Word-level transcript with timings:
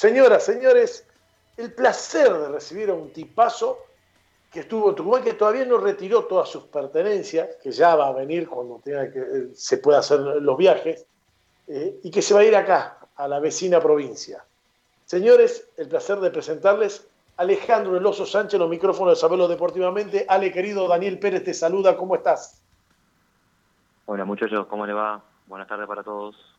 Señoras, 0.00 0.44
señores, 0.46 1.06
el 1.58 1.74
placer 1.74 2.32
de 2.32 2.48
recibir 2.48 2.88
a 2.88 2.94
un 2.94 3.12
tipazo 3.12 3.80
que 4.50 4.60
estuvo 4.60 4.88
en 4.88 4.94
Tucumán, 4.94 5.22
que 5.22 5.34
todavía 5.34 5.66
no 5.66 5.76
retiró 5.76 6.24
todas 6.24 6.48
sus 6.48 6.64
pertenencias, 6.64 7.56
que 7.62 7.70
ya 7.70 7.94
va 7.96 8.08
a 8.08 8.12
venir 8.12 8.48
cuando 8.48 8.80
tenga 8.82 9.12
que, 9.12 9.18
eh, 9.18 9.48
se 9.52 9.76
pueda 9.76 9.98
hacer 9.98 10.20
los 10.20 10.56
viajes, 10.56 11.04
eh, 11.68 12.00
y 12.02 12.10
que 12.10 12.22
se 12.22 12.32
va 12.32 12.40
a 12.40 12.44
ir 12.44 12.56
acá, 12.56 12.96
a 13.14 13.28
la 13.28 13.40
vecina 13.40 13.78
provincia. 13.78 14.42
Señores, 15.04 15.68
el 15.76 15.86
placer 15.86 16.18
de 16.20 16.30
presentarles 16.30 17.06
Alejandro 17.36 17.98
Eloso 17.98 18.24
Sánchez, 18.24 18.58
los 18.58 18.70
micrófonos 18.70 19.18
de 19.18 19.20
Sabelo 19.20 19.48
Deportivamente. 19.48 20.24
Ale, 20.26 20.50
querido 20.50 20.88
Daniel 20.88 21.18
Pérez, 21.18 21.44
te 21.44 21.52
saluda, 21.52 21.98
¿cómo 21.98 22.14
estás? 22.14 22.62
Hola 24.06 24.24
muchachos, 24.24 24.66
¿cómo 24.66 24.86
le 24.86 24.94
va? 24.94 25.22
Buenas 25.46 25.68
tardes 25.68 25.86
para 25.86 26.02
todos. 26.02 26.49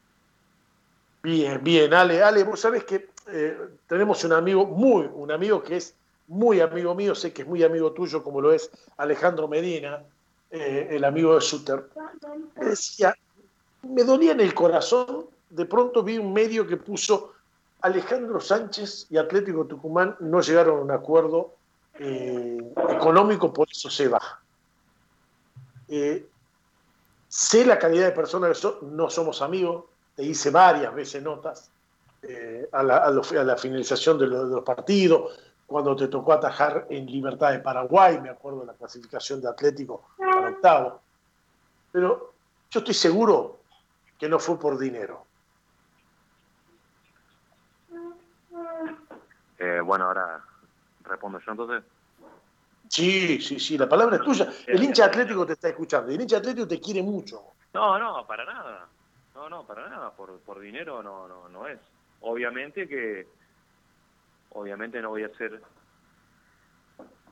Bien, 1.24 1.64
bien, 1.64 1.94
Ale, 1.94 2.24
Ale, 2.24 2.44
vos 2.44 2.60
sabés 2.60 2.84
que 2.84 3.10
eh, 3.28 3.58
tenemos 3.88 4.24
un 4.24 4.34
amigo, 4.34 4.66
muy, 4.66 5.08
un 5.14 5.32
amigo 5.32 5.62
que 5.62 5.78
es 5.78 5.94
muy 6.28 6.60
amigo 6.60 6.96
mío, 6.96 7.14
sé 7.14 7.32
que 7.32 7.44
es 7.44 7.48
muy 7.48 7.64
amigo 7.64 7.92
tuyo, 7.92 8.24
como 8.24 8.42
lo 8.42 8.52
es 8.52 8.72
Alejandro 8.98 9.48
Medina, 9.48 10.02
eh, 10.50 10.88
el 10.92 11.04
amigo 11.04 11.36
de 11.36 11.42
Suter. 11.42 11.90
Decía, 12.56 13.16
me 13.84 14.04
dolía 14.04 14.32
en 14.32 14.40
el 14.40 14.54
corazón, 14.56 15.28
de 15.50 15.66
pronto 15.66 16.02
vi 16.02 16.18
un 16.18 16.34
medio 16.34 16.66
que 16.66 16.78
puso 16.78 17.34
Alejandro 17.82 18.40
Sánchez 18.40 19.08
y 19.12 19.18
Atlético 19.18 19.66
Tucumán 19.66 20.16
no 20.22 20.42
llegaron 20.42 20.80
a 20.80 20.82
un 20.82 20.92
acuerdo 20.92 21.54
eh, 22.00 22.58
económico, 22.90 23.54
por 23.54 23.68
eso 23.70 23.92
se 23.92 24.08
va. 24.08 24.22
sé 27.28 27.66
la 27.66 27.78
calidad 27.78 28.06
de 28.06 28.12
persona 28.12 28.52
que 28.52 28.68
no 28.84 29.10
somos 29.10 29.42
amigos, 29.44 29.86
te 30.16 30.24
hice 30.24 30.50
varias 30.50 30.94
veces 30.94 31.22
notas 31.24 31.72
a, 32.72 32.84
la, 32.84 33.58
finalización 33.58 34.20
de 34.20 34.28
los 34.28 34.64
partidos, 34.64 35.40
cuando 35.66 35.96
te 35.96 36.08
tocó 36.08 36.34
atajar 36.34 36.86
en 36.90 37.06
Libertad 37.06 37.52
de 37.52 37.60
Paraguay, 37.60 38.20
me 38.20 38.30
acuerdo 38.30 38.62
de 38.62 38.68
la 38.68 38.74
clasificación 38.74 39.42
de 39.42 39.50
Atlético 39.50 40.10
para 40.18 40.50
octavo. 40.50 41.02
Pero 41.92 42.34
yo 42.70 42.80
estoy 42.80 42.94
seguro 42.94 43.60
que 44.20 44.30
no 44.30 44.38
fue 44.38 44.60
por 44.60 44.78
dinero. 44.78 45.26
Eh, 49.58 49.80
bueno, 49.82 50.06
ahora 50.06 50.44
respondo 51.04 51.40
yo 51.40 51.52
entonces. 51.52 51.84
Sí, 52.88 53.40
sí, 53.42 53.60
sí, 53.60 53.78
la 53.78 53.88
palabra 53.88 54.18
es 54.18 54.22
tuya. 54.24 54.52
El 54.68 54.84
hincha 54.84 55.06
atlético 55.06 55.46
te 55.46 55.54
está 55.54 55.70
escuchando. 55.70 56.12
El 56.12 56.20
hincha 56.20 56.38
atlético 56.38 56.68
te 56.68 56.80
quiere 56.82 57.02
mucho. 57.02 57.42
No, 57.74 57.98
no, 57.98 58.28
para 58.28 58.44
nada. 58.44 58.88
No, 59.36 59.50
no, 59.50 59.66
para 59.66 59.90
nada. 59.90 60.12
Por, 60.12 60.40
por 60.42 60.60
dinero 60.60 61.02
no, 61.02 61.28
no, 61.28 61.50
no 61.50 61.68
es. 61.68 61.80
Obviamente 62.22 62.88
que 62.88 63.28
obviamente 64.52 65.02
no 65.02 65.10
voy 65.10 65.24
a 65.24 65.30
ser 65.38 65.62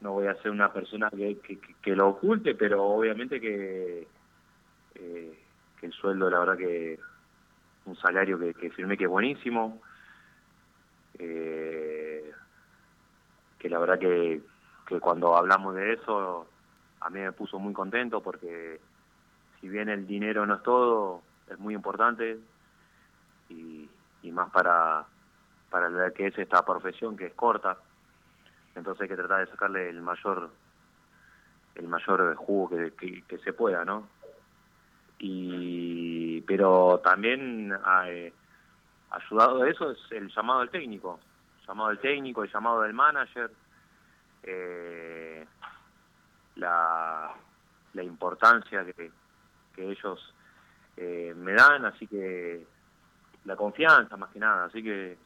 no 0.01 0.13
voy 0.13 0.27
a 0.27 0.35
ser 0.35 0.51
una 0.51 0.71
persona 0.71 1.09
que, 1.09 1.37
que, 1.81 1.95
lo 1.95 2.07
oculte, 2.07 2.55
pero 2.55 2.85
obviamente 2.85 3.41
que, 3.41 4.07
eh, 4.95 5.39
que 5.77 5.85
el 5.85 5.91
sueldo, 5.91 6.29
la 6.29 6.39
verdad 6.39 6.57
que 6.57 6.97
un 7.85 7.97
salario 7.97 8.39
que, 8.39 8.53
que 8.53 8.69
firmé 8.69 8.97
que 8.97 9.03
es 9.03 9.09
buenísimo, 9.09 9.81
eh, 11.17 12.31
que 13.57 13.69
la 13.69 13.79
verdad 13.79 13.99
que, 13.99 14.41
que 14.87 14.99
cuando 15.01 15.35
hablamos 15.35 15.75
de 15.75 15.93
eso 15.93 16.47
a 17.01 17.09
mí 17.09 17.19
me 17.19 17.33
puso 17.33 17.59
muy 17.59 17.73
contento 17.73 18.21
porque 18.21 18.79
si 19.59 19.67
bien 19.67 19.89
el 19.89 20.07
dinero 20.07 20.45
no 20.45 20.55
es 20.55 20.63
todo, 20.63 21.21
es 21.49 21.59
muy 21.59 21.73
importante 21.73 22.39
y, 23.49 23.89
y 24.21 24.31
más 24.31 24.49
para 24.51 25.05
para 25.69 25.89
la 25.89 26.11
que 26.11 26.27
es 26.27 26.37
esta 26.37 26.65
profesión 26.65 27.15
que 27.15 27.27
es 27.27 27.33
corta. 27.33 27.77
Entonces 28.75 29.03
hay 29.03 29.07
que 29.07 29.15
tratar 29.15 29.45
de 29.45 29.51
sacarle 29.51 29.89
el 29.89 30.01
mayor 30.01 30.49
el 31.75 31.87
mayor 31.87 32.35
jugo 32.35 32.69
que, 32.97 33.23
que, 33.23 33.37
se 33.39 33.53
pueda 33.53 33.85
no 33.85 34.07
y 35.19 36.41
pero 36.41 36.99
también 37.03 37.73
eh, 38.05 38.33
ayudado 39.11 39.59
de 39.59 39.71
eso 39.71 39.91
es 39.91 39.97
el 40.11 40.29
llamado 40.29 40.59
del 40.61 40.69
técnico. 40.69 41.19
Llamado 41.67 41.89
del 41.89 41.99
técnico 41.99 42.43
el 42.43 42.51
llamado 42.51 42.81
del 42.81 42.93
manager 42.93 43.51
eh, 44.43 45.45
la, 46.55 47.33
la 47.93 48.03
importancia 48.03 48.85
que, 48.85 49.11
que 49.75 49.91
ellos 49.91 50.33
eh, 50.99 51.33
me 51.35 51.53
dan 51.53 51.85
así 51.85 52.07
que 52.07 52.65
la 53.45 53.55
confianza 53.55 54.17
más 54.17 54.31
que 54.31 54.39
nada 54.39 54.65
así 54.65 54.83
que 54.83 55.17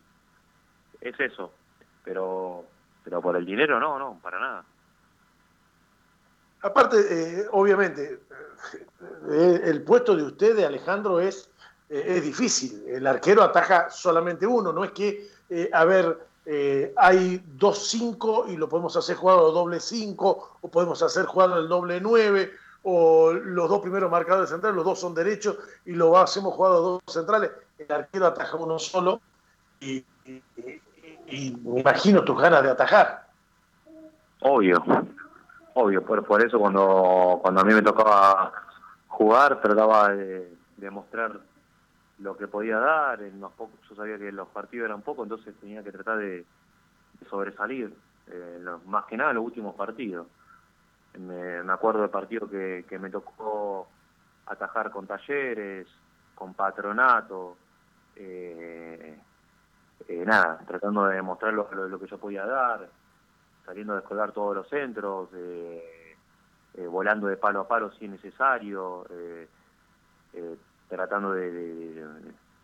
es 1.01 1.19
eso, 1.19 1.51
pero 2.03 2.65
pero 3.03 3.21
por 3.21 3.35
el 3.35 3.45
dinero 3.45 3.79
no, 3.79 3.99
no, 3.99 4.19
para 4.21 4.39
nada. 4.39 4.65
Aparte, 6.63 6.97
eh, 7.09 7.45
obviamente, 7.51 8.21
eh, 9.29 9.61
el 9.65 9.83
puesto 9.83 10.15
de 10.15 10.23
usted, 10.23 10.55
de 10.55 10.65
Alejandro, 10.65 11.19
es, 11.19 11.49
eh, 11.89 12.03
es 12.07 12.23
difícil. 12.23 12.85
El 12.87 13.05
arquero 13.05 13.43
ataja 13.43 13.89
solamente 13.89 14.47
uno, 14.47 14.71
no 14.71 14.85
es 14.85 14.91
que, 14.91 15.27
a 15.73 15.85
ver, 15.85 16.25
hay 16.95 17.43
dos 17.45 17.89
cinco 17.89 18.45
y 18.47 18.55
lo 18.55 18.69
podemos 18.69 18.95
hacer 18.95 19.17
jugar 19.17 19.39
al 19.39 19.53
doble 19.53 19.79
cinco, 19.81 20.57
o 20.61 20.69
podemos 20.69 21.03
hacer 21.03 21.25
jugar 21.25 21.51
al 21.51 21.67
doble 21.67 21.99
nueve, 21.99 22.53
o 22.83 23.31
los 23.31 23.69
dos 23.69 23.79
primeros 23.81 24.11
marcadores 24.11 24.49
centrales, 24.49 24.75
los 24.75 24.85
dos 24.85 24.99
son 24.99 25.13
derechos 25.13 25.57
y 25.85 25.93
lo 25.93 26.17
hacemos 26.17 26.57
los 26.57 26.81
dos 26.81 27.01
centrales. 27.07 27.51
El 27.77 27.91
arquero 27.91 28.27
ataja 28.27 28.57
uno 28.57 28.77
solo 28.77 29.21
y, 29.79 30.05
me 30.25 31.79
imagino 31.79 32.23
tus 32.23 32.39
ganas 32.39 32.63
de 32.63 32.71
atajar. 32.71 33.27
Obvio, 34.41 34.83
obvio, 35.73 36.03
por, 36.03 36.23
por 36.25 36.45
eso 36.45 36.59
cuando, 36.59 37.39
cuando 37.41 37.61
a 37.61 37.63
mí 37.63 37.73
me 37.73 37.81
tocaba 37.81 38.51
jugar 39.07 39.61
trataba 39.61 40.09
de, 40.09 40.51
mostrar 40.91 41.39
lo 42.19 42.35
que 42.35 42.47
podía 42.47 42.77
dar, 42.77 43.21
en 43.21 43.39
los 43.39 43.53
pocos, 43.53 43.79
yo 43.89 43.95
sabía 43.95 44.17
que 44.17 44.33
los 44.33 44.49
partidos 44.49 44.85
eran 44.85 45.01
pocos, 45.01 45.23
entonces 45.23 45.55
tenía 45.61 45.81
que 45.81 45.93
tratar 45.93 46.17
de, 46.17 46.45
sobresalir, 47.29 47.93
eh, 48.27 48.65
más 48.85 49.05
que 49.05 49.15
nada 49.15 49.31
los 49.31 49.45
últimos 49.45 49.75
partidos. 49.75 50.27
Me, 51.19 51.71
acuerdo 51.71 52.01
del 52.01 52.09
partido 52.09 52.49
que, 52.49 52.85
que 52.87 52.97
me 52.97 53.09
tocó 53.09 53.87
atajar 54.47 54.91
con 54.91 55.05
talleres, 55.05 55.87
con 56.35 56.53
patronato, 56.53 57.57
eh, 58.15 59.17
eh, 60.07 60.23
nada, 60.25 60.59
tratando 60.67 61.05
de 61.05 61.15
demostrar 61.15 61.53
lo, 61.53 61.99
que 61.99 62.07
yo 62.07 62.17
podía 62.17 62.45
dar, 62.45 62.89
saliendo 63.65 63.93
a 63.93 63.97
descolgar 63.97 64.31
todos 64.31 64.55
los 64.55 64.67
centros, 64.67 65.29
eh, 65.33 66.15
eh, 66.75 66.87
volando 66.87 67.27
de 67.27 67.37
palo 67.37 67.61
a 67.61 67.67
palo 67.67 67.91
si 67.93 68.05
es 68.05 68.11
necesario, 68.11 69.05
tratando 70.89 71.33
de, 71.33 72.05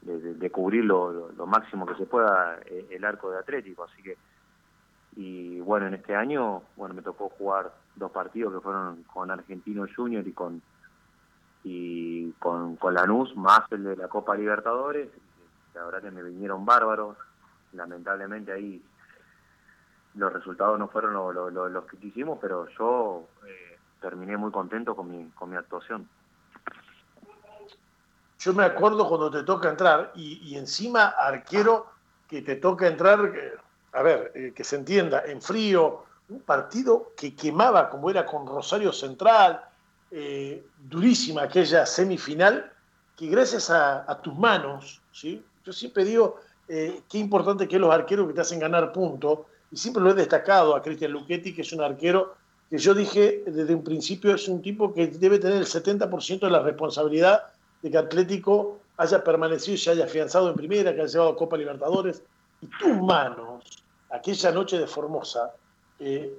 de, 0.02 0.52
cubrir 0.52 0.84
lo, 0.86 1.32
máximo 1.46 1.86
que 1.86 1.96
se 1.96 2.06
pueda 2.06 2.60
el 2.66 3.06
arco 3.06 3.32
de 3.32 3.40
Atlético. 3.40 3.84
Así 3.86 4.02
que, 4.02 4.18
y 5.16 5.60
bueno, 5.62 5.88
en 5.88 5.94
este 5.94 6.16
año, 6.16 6.64
bueno, 6.76 6.94
me 6.94 7.02
tocó 7.02 7.30
jugar 7.30 7.72
dos 8.00 8.12
partidos 8.12 8.54
que 8.54 8.62
fueron 8.62 9.04
con 9.04 9.30
Argentino 9.30 9.86
Junior 9.96 10.28
y 10.28 10.32
con 10.34 10.62
y 11.64 12.32
con, 12.40 12.78
Lanús, 12.92 13.36
más 13.36 13.62
el 13.72 13.84
de 13.84 13.98
la 13.98 14.08
Copa 14.08 14.36
Libertadores, 14.36 15.10
la 15.74 15.84
verdad 15.84 16.02
que 16.02 16.12
me 16.12 16.24
vinieron 16.24 16.66
bárbaros, 16.66 17.18
lamentablemente 17.74 18.52
ahí 18.52 18.82
los 20.16 20.34
resultados 20.34 20.80
no 20.80 20.88
fueron 20.88 21.14
los 21.74 21.86
que 21.86 21.98
quisimos, 21.98 22.40
pero 22.42 22.68
yo 22.78 23.28
eh, 23.46 23.78
terminé 24.02 24.38
muy 24.38 24.52
contento 24.52 24.96
con 24.96 25.12
mi, 25.12 25.30
con 25.32 25.50
mi 25.50 25.58
actuación. 25.58 26.08
Yo 28.40 28.54
me 28.54 28.64
acuerdo 28.64 29.08
cuando 29.08 29.30
te 29.30 29.44
toca 29.44 29.70
entrar 29.70 30.14
y, 30.16 30.56
encima 30.56 31.10
arquero 31.10 31.88
que 32.28 32.42
te 32.42 32.56
toca 32.56 32.88
entrar, 32.88 33.32
a 33.92 34.02
ver, 34.02 34.32
eh, 34.34 34.54
que 34.56 34.64
se 34.64 34.78
entienda, 34.78 35.24
en 35.26 35.42
frío, 35.42 36.06
un 36.30 36.42
partido 36.42 37.14
que 37.18 37.36
quemaba 37.36 37.90
como 37.90 38.10
era 38.10 38.26
con 38.26 38.46
Rosario 38.46 38.94
Central, 38.94 39.62
eh, 40.12 40.66
durísima 40.78 41.44
aquella 41.44 41.86
semifinal, 41.86 42.72
que 43.16 43.28
gracias 43.28 43.70
a, 43.70 44.20
tus 44.24 44.36
manos, 44.36 45.02
¿sí? 45.12 45.44
yo 45.66 45.74
siempre 45.74 46.06
digo, 46.06 46.38
eh, 46.68 47.02
qué 47.10 47.18
importante 47.18 47.68
que 47.68 47.80
los 47.80 47.94
arqueros 47.94 48.28
que 48.28 48.34
te 48.34 48.42
hacen 48.42 48.60
ganar 48.60 48.92
puntos. 48.92 49.40
Y 49.72 49.78
siempre 49.78 50.02
lo 50.02 50.12
he 50.12 50.14
destacado 50.14 50.76
a 50.76 50.82
Cristian 50.82 51.12
Luchetti, 51.12 51.54
que 51.54 51.62
es 51.62 51.74
un 51.74 51.82
arquero 51.82 52.36
que 52.70 52.78
yo 52.78 52.94
dije 52.94 53.44
desde 53.48 53.74
un 53.74 53.84
principio 53.84 54.36
es 54.36 54.48
un 54.48 54.62
tipo 54.62 54.94
que 54.94 55.08
debe 55.08 55.40
tener 55.40 55.58
el 55.58 55.66
70% 55.66 56.40
de 56.42 56.52
la 56.52 56.62
responsabilidad 56.62 57.46
de 57.82 57.90
que 57.90 57.98
Atlético 57.98 58.78
haya 58.98 59.24
permanecido 59.24 59.74
y 59.74 59.78
se 59.78 59.90
haya 59.90 60.06
afianzado 60.06 60.50
en 60.50 60.56
primera, 60.56 60.94
que 60.94 61.02
haya 61.02 61.12
llevado 61.12 61.32
a 61.32 61.36
Copa 61.36 61.58
Libertadores. 61.58 62.22
Y 62.62 62.68
tus 62.68 62.98
manos, 63.02 63.64
aquella 64.12 64.52
noche 64.52 64.78
de 64.78 64.86
Formosa, 64.86 65.52
eh, 66.00 66.34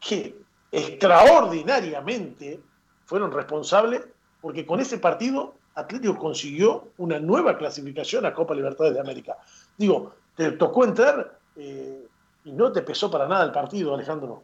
que 0.00 0.36
extraordinariamente 0.70 2.60
fueron 3.04 3.32
responsables, 3.32 4.06
porque 4.40 4.66
con 4.66 4.80
ese 4.80 4.98
partido 4.98 5.54
Atlético 5.76 6.16
consiguió 6.16 6.88
una 6.96 7.20
nueva 7.20 7.58
clasificación 7.58 8.24
a 8.24 8.32
Copa 8.32 8.54
Libertadores 8.54 8.94
de 8.94 9.00
América. 9.00 9.36
Digo, 9.76 10.14
te 10.34 10.52
tocó 10.52 10.84
entrar 10.84 11.38
eh, 11.54 12.08
y 12.44 12.52
no 12.52 12.72
te 12.72 12.82
pesó 12.82 13.10
para 13.10 13.28
nada 13.28 13.44
el 13.44 13.52
partido, 13.52 13.94
Alejandro. 13.94 14.42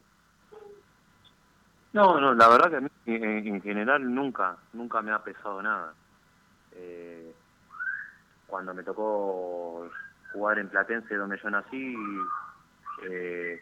No, 1.94 2.20
no, 2.20 2.34
la 2.34 2.49
verdad 2.49 2.70
que 2.70 2.76
a 2.76 2.81
mí 2.81 2.88
en, 3.06 3.62
general 3.62 4.14
nunca, 4.14 4.56
nunca 4.73 5.00
me 5.02 5.12
ha 5.12 5.23
pesado 5.23 5.62
nada. 5.62 5.94
Eh, 6.73 7.34
cuando 8.46 8.75
me 8.75 8.82
tocó 8.82 9.90
jugar 10.32 10.58
en 10.58 10.69
Platense, 10.69 11.14
donde 11.14 11.38
yo 11.43 11.50
nací, 11.50 11.94
eh, 13.05 13.61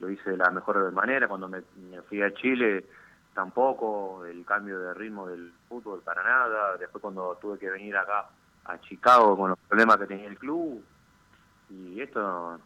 lo 0.00 0.10
hice 0.10 0.30
de 0.30 0.36
la 0.36 0.50
mejor 0.50 0.92
manera. 0.92 1.28
Cuando 1.28 1.48
me, 1.48 1.62
fui 2.08 2.22
a 2.22 2.32
Chile, 2.34 2.84
tampoco, 3.34 4.24
el 4.24 4.44
cambio 4.44 4.78
de 4.80 4.94
ritmo 4.94 5.26
del 5.26 5.52
fútbol 5.68 6.02
para 6.02 6.22
nada. 6.22 6.76
Después 6.76 7.02
cuando 7.02 7.36
tuve 7.40 7.58
que 7.58 7.70
venir 7.70 7.96
acá 7.96 8.28
a 8.64 8.80
Chicago 8.80 9.36
con 9.36 9.50
los 9.50 9.58
problemas 9.60 9.96
que 9.98 10.06
tenía 10.06 10.28
el 10.28 10.38
club, 10.38 10.82
y 11.70 12.00
esto 12.00 12.58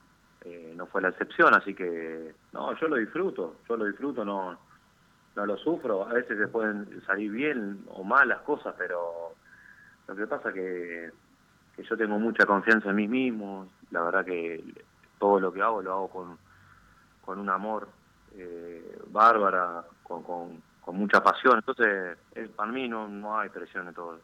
eh, 0.42 0.72
no 0.76 0.86
fue 0.86 1.02
la 1.02 1.08
excepción, 1.08 1.54
así 1.54 1.74
que 1.74 2.34
no, 2.52 2.74
yo 2.78 2.88
lo 2.88 2.96
disfruto, 2.96 3.56
yo 3.68 3.76
lo 3.76 3.84
disfruto, 3.84 4.24
no 4.24 4.58
no 5.36 5.46
lo 5.46 5.56
sufro, 5.56 6.06
a 6.08 6.12
veces 6.12 6.38
se 6.38 6.48
pueden 6.48 7.02
salir 7.06 7.30
bien 7.30 7.84
o 7.88 8.02
mal 8.02 8.28
las 8.28 8.40
cosas, 8.40 8.74
pero 8.76 9.34
lo 10.08 10.16
que 10.16 10.26
pasa 10.26 10.52
que, 10.52 11.10
que 11.76 11.82
yo 11.82 11.96
tengo 11.96 12.18
mucha 12.18 12.46
confianza 12.46 12.90
en 12.90 12.96
mí 12.96 13.08
mismo, 13.08 13.68
la 13.90 14.02
verdad 14.02 14.24
que 14.24 14.62
todo 15.18 15.38
lo 15.38 15.52
que 15.52 15.62
hago 15.62 15.82
lo 15.82 15.92
hago 15.92 16.08
con, 16.08 16.38
con 17.24 17.38
un 17.38 17.48
amor 17.48 17.88
eh, 18.36 18.98
bárbara, 19.08 19.84
con, 20.02 20.22
con, 20.22 20.62
mucha 20.92 21.22
pasión, 21.22 21.56
entonces 21.56 22.18
para 22.56 22.72
mí 22.72 22.88
no, 22.88 23.06
no 23.06 23.38
hay 23.38 23.48
presión 23.48 23.86
en 23.86 23.94
todo. 23.94 24.18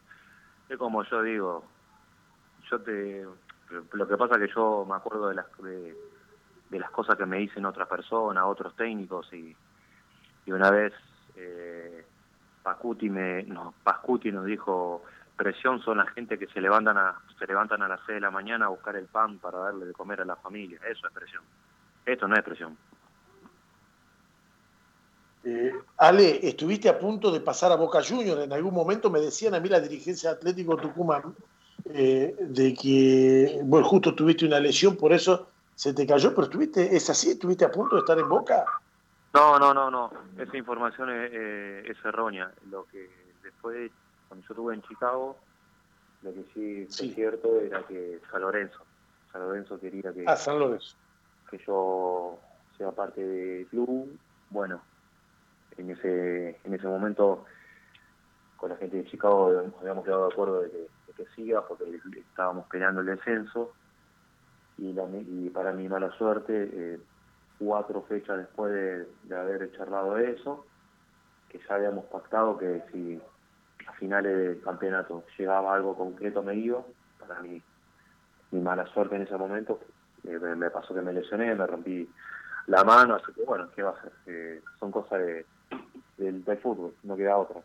Es 0.67 0.77
como 0.77 1.01
yo 1.03 1.21
digo, 1.21 1.63
yo 2.69 2.81
te 2.81 3.25
lo 3.93 4.07
que 4.07 4.17
pasa 4.17 4.35
es 4.35 4.41
que 4.41 4.53
yo 4.53 4.85
me 4.87 4.95
acuerdo 4.95 5.29
de 5.29 5.35
las 5.35 5.45
de, 5.59 5.95
las 6.79 6.91
cosas 6.91 7.15
que 7.15 7.25
me 7.25 7.37
dicen 7.37 7.65
otras 7.65 7.87
personas, 7.87 8.43
otros 8.45 8.75
técnicos 8.75 9.31
y 9.33 9.55
y 10.45 10.51
una 10.51 10.71
vez 10.71 10.93
eh, 11.35 12.05
Pascuti, 12.63 13.09
me, 13.09 13.43
no, 13.43 13.73
nos 13.85 14.45
dijo 14.45 15.03
presión 15.37 15.81
son 15.81 15.99
la 15.99 16.07
gente 16.07 16.37
que 16.37 16.47
se 16.47 16.59
levantan 16.59 16.97
a 16.97 17.15
se 17.37 17.45
levantan 17.45 17.81
a 17.83 17.87
las 17.87 17.99
6 18.07 18.15
de 18.15 18.21
la 18.21 18.31
mañana 18.31 18.65
a 18.65 18.69
buscar 18.69 18.95
el 18.95 19.05
pan 19.05 19.37
para 19.37 19.59
darle 19.59 19.85
de 19.85 19.93
comer 19.93 20.21
a 20.21 20.25
la 20.25 20.35
familia 20.35 20.79
eso 20.89 21.07
es 21.07 21.13
presión 21.13 21.43
esto 22.07 22.27
no 22.27 22.35
es 22.35 22.43
presión 22.43 22.77
eh, 25.43 25.73
Ale, 25.97 26.45
estuviste 26.45 26.89
a 26.89 26.99
punto 26.99 27.31
de 27.31 27.39
pasar 27.39 27.71
a 27.71 27.75
Boca 27.75 28.01
Juniors. 28.03 28.43
En 28.43 28.51
algún 28.51 28.73
momento 28.73 29.09
me 29.09 29.21
decían 29.21 29.55
a 29.55 29.61
mí 29.61 29.69
la 29.69 29.79
dirigencia 29.79 30.31
de 30.31 30.35
Atlético 30.35 30.75
Tucumán 30.75 31.35
eh, 31.85 32.35
de 32.37 32.73
que, 32.73 33.61
bueno, 33.63 33.87
justo 33.87 34.13
tuviste 34.13 34.45
una 34.45 34.59
lesión, 34.59 34.97
por 34.97 35.13
eso 35.13 35.47
se 35.73 35.93
te 35.93 36.05
cayó, 36.05 36.31
pero 36.31 36.43
estuviste, 36.43 36.95
¿es 36.95 37.09
así? 37.09 37.31
¿Estuviste 37.31 37.63
a 37.63 37.71
punto 37.71 37.95
de 37.95 38.01
estar 38.01 38.19
en 38.19 38.27
Boca? 38.27 38.65
No, 39.33 39.57
no, 39.57 39.73
no, 39.73 39.89
no. 39.89 40.11
Esa 40.37 40.57
información 40.57 41.09
es, 41.11 41.31
eh, 41.31 41.93
errónea. 42.03 42.51
Lo 42.69 42.85
que 42.85 43.09
después, 43.41 43.89
cuando 44.27 44.45
yo 44.45 44.53
estuve 44.53 44.73
en 44.73 44.81
Chicago, 44.81 45.37
lo 46.23 46.33
que 46.33 46.43
sí, 46.53 46.87
es 46.89 47.13
cierto 47.15 47.61
era 47.61 47.83
que 47.83 48.19
San 48.29 48.41
Lorenzo, 48.41 48.79
San 49.31 49.43
Lorenzo 49.43 49.79
quería 49.79 50.11
que, 50.11 50.25
ah, 50.27 50.35
San 50.35 50.59
Lorenzo. 50.59 50.95
Que 51.49 51.57
yo 51.65 52.39
sea 52.77 52.91
parte 52.91 53.25
del 53.25 53.67
club. 53.67 54.17
Bueno, 54.49 54.81
en 55.77 55.91
ese, 55.91 56.59
en 56.63 56.73
ese 56.73 56.87
momento 56.87 57.45
con 58.57 58.69
la 58.69 58.77
gente 58.77 58.97
de 58.97 59.05
Chicago 59.05 59.71
habíamos 59.79 60.03
quedado 60.03 60.27
de 60.27 60.33
acuerdo 60.33 60.61
de 60.61 60.71
que, 61.15 61.25
siga 61.35 61.67
porque 61.67 61.99
estábamos 62.15 62.67
peleando 62.67 63.01
el 63.01 63.07
descenso 63.07 63.73
y, 64.77 64.93
la, 64.93 65.03
y 65.09 65.49
para 65.49 65.71
mi 65.71 65.89
mala 65.89 66.11
suerte 66.11 66.69
eh, 66.71 66.99
cuatro 67.59 68.03
fechas 68.03 68.37
después 68.37 68.71
de, 69.23 69.35
haber 69.35 69.71
charlado 69.75 70.17
eso, 70.17 70.65
que 71.49 71.59
ya 71.59 71.75
habíamos 71.75 72.05
pactado 72.05 72.57
que 72.57 72.83
si 72.91 73.19
a 73.87 73.93
finales 73.93 74.37
del 74.37 74.61
campeonato 74.61 75.23
llegaba 75.37 75.73
algo 75.73 75.95
concreto 75.95 76.43
me 76.43 76.55
iba, 76.55 76.83
para 77.19 77.41
mí 77.41 77.61
mi 78.51 78.61
mala 78.61 78.85
suerte 78.87 79.15
en 79.15 79.23
ese 79.23 79.37
momento, 79.37 79.79
eh, 80.27 80.55
me, 80.55 80.69
pasó 80.69 80.93
que 80.93 81.01
me 81.01 81.13
lesioné, 81.13 81.55
me 81.55 81.65
rompí 81.65 82.07
la 82.67 82.83
mano, 82.83 83.15
así 83.15 83.31
que 83.33 83.43
bueno, 83.43 83.69
¿qué 83.75 83.83
va 83.83 83.91
a 83.91 84.01
ser? 84.01 84.11
Eh, 84.25 84.61
son 84.79 84.91
cosas 84.91 85.19
de, 85.19 85.45
del, 86.17 86.57
fútbol, 86.57 86.93
no 87.03 87.15
queda 87.15 87.37
otra. 87.37 87.61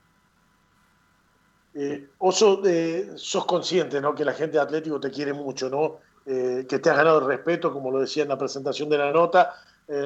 Eh, 1.74 2.08
Oso, 2.18 2.62
sos 3.16 3.46
consciente 3.46 4.00
¿no? 4.00 4.14
que 4.14 4.24
la 4.24 4.34
gente 4.34 4.58
de 4.58 4.62
Atlético 4.62 5.00
te 5.00 5.10
quiere 5.10 5.32
mucho, 5.32 5.68
¿no? 5.68 5.98
que 6.24 6.78
te 6.78 6.88
has 6.88 6.96
ganado 6.96 7.18
el 7.18 7.26
respeto, 7.26 7.72
como 7.72 7.90
lo 7.90 7.98
decía 7.98 8.22
en 8.22 8.28
la 8.28 8.38
presentación 8.38 8.88
de 8.88 8.96
la 8.96 9.10
nota, 9.10 9.54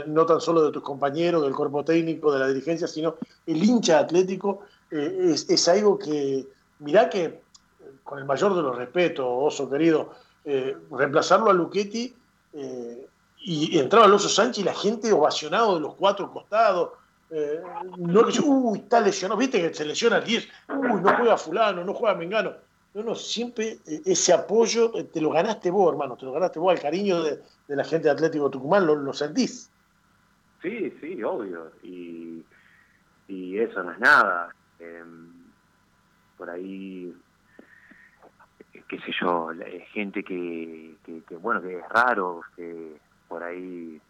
no 0.06 0.25
tan 0.25 0.41
solo 0.41 0.64
de 0.64 0.73
tus 0.73 0.82
compañeros, 0.82 1.43
del 1.43 1.55
cuerpo 1.55 1.85
técnico, 1.85 2.32
de 2.32 2.38
la 2.38 2.49
dirigencia, 2.49 2.87
sino 2.88 3.17
el 3.44 3.62
hincha 3.62 3.99
atlético 3.99 4.62
eh, 4.91 5.35
es, 5.35 5.69
algo 5.69 5.99
que, 5.99 6.49
mirá 6.79 7.11
que, 7.11 7.43
con 8.03 8.19
el 8.19 8.25
mayor 8.25 8.55
de 8.55 8.62
los 8.62 8.75
respetos, 8.75 9.26
Oso 9.29 9.69
querido, 9.69 10.14
reemplazarlo 10.91 11.50
a 11.50 11.53
Luchetti 11.53 12.14
y 13.38 13.79
entraba 13.79 14.12
Oso 14.14 14.29
Sánchez 14.29 14.62
y 14.62 14.64
la 14.64 14.75
gente 14.75 15.12
ovacionado 15.12 15.75
de 15.75 15.81
los 15.81 15.94
cuatro 15.94 16.31
costados, 16.32 16.91
no 17.99 18.26
que 18.26 18.41
uy, 18.41 18.79
está 18.79 19.00
lesionado, 19.00 19.38
viste 19.38 19.61
que 19.61 19.75
se 19.75 19.85
lesiona 19.85 20.19
el 20.19 20.25
10, 20.25 20.49
uy, 20.69 21.00
no 21.00 21.17
juega 21.17 21.37
fulano, 21.37 21.85
no 21.85 21.94
juega 21.94 22.17
Mengano. 22.17 22.55
No, 22.94 23.03
no, 23.03 23.14
siempre 23.14 23.79
ese 23.85 24.32
apoyo 24.32 24.91
te 25.12 25.20
lo 25.20 25.31
ganaste 25.31 25.70
vos, 25.70 25.93
hermano, 25.93 26.17
te 26.17 26.25
lo 26.25 26.32
ganaste 26.32 26.58
vos, 26.58 26.73
el 26.73 26.81
cariño 26.81 27.23
de, 27.23 27.43
la 27.69 27.85
gente 27.85 28.05
de 28.05 28.12
Atlético 28.12 28.49
Tucumán, 28.49 28.87
¿lo, 28.87 29.12
sentís? 29.12 29.70
Sí, 30.62 30.91
sí, 30.99 31.23
obvio. 31.23 31.73
Y, 31.82 32.43
y 33.29 33.58
eso 33.58 33.82
no 33.82 33.93
es 33.93 33.99
nada. 33.99 34.49
Em, 34.79 35.31
por 36.38 36.49
ahí, 36.49 37.14
qué 38.88 38.99
sé 39.00 39.12
yo, 39.21 39.50
gente 39.93 40.23
que, 40.23 40.97
que, 41.05 41.37
bueno, 41.37 41.61
que 41.61 41.79
es 41.79 41.88
raro, 41.88 42.43
que 42.55 42.97
por 43.29 43.43
ahí 43.43 44.00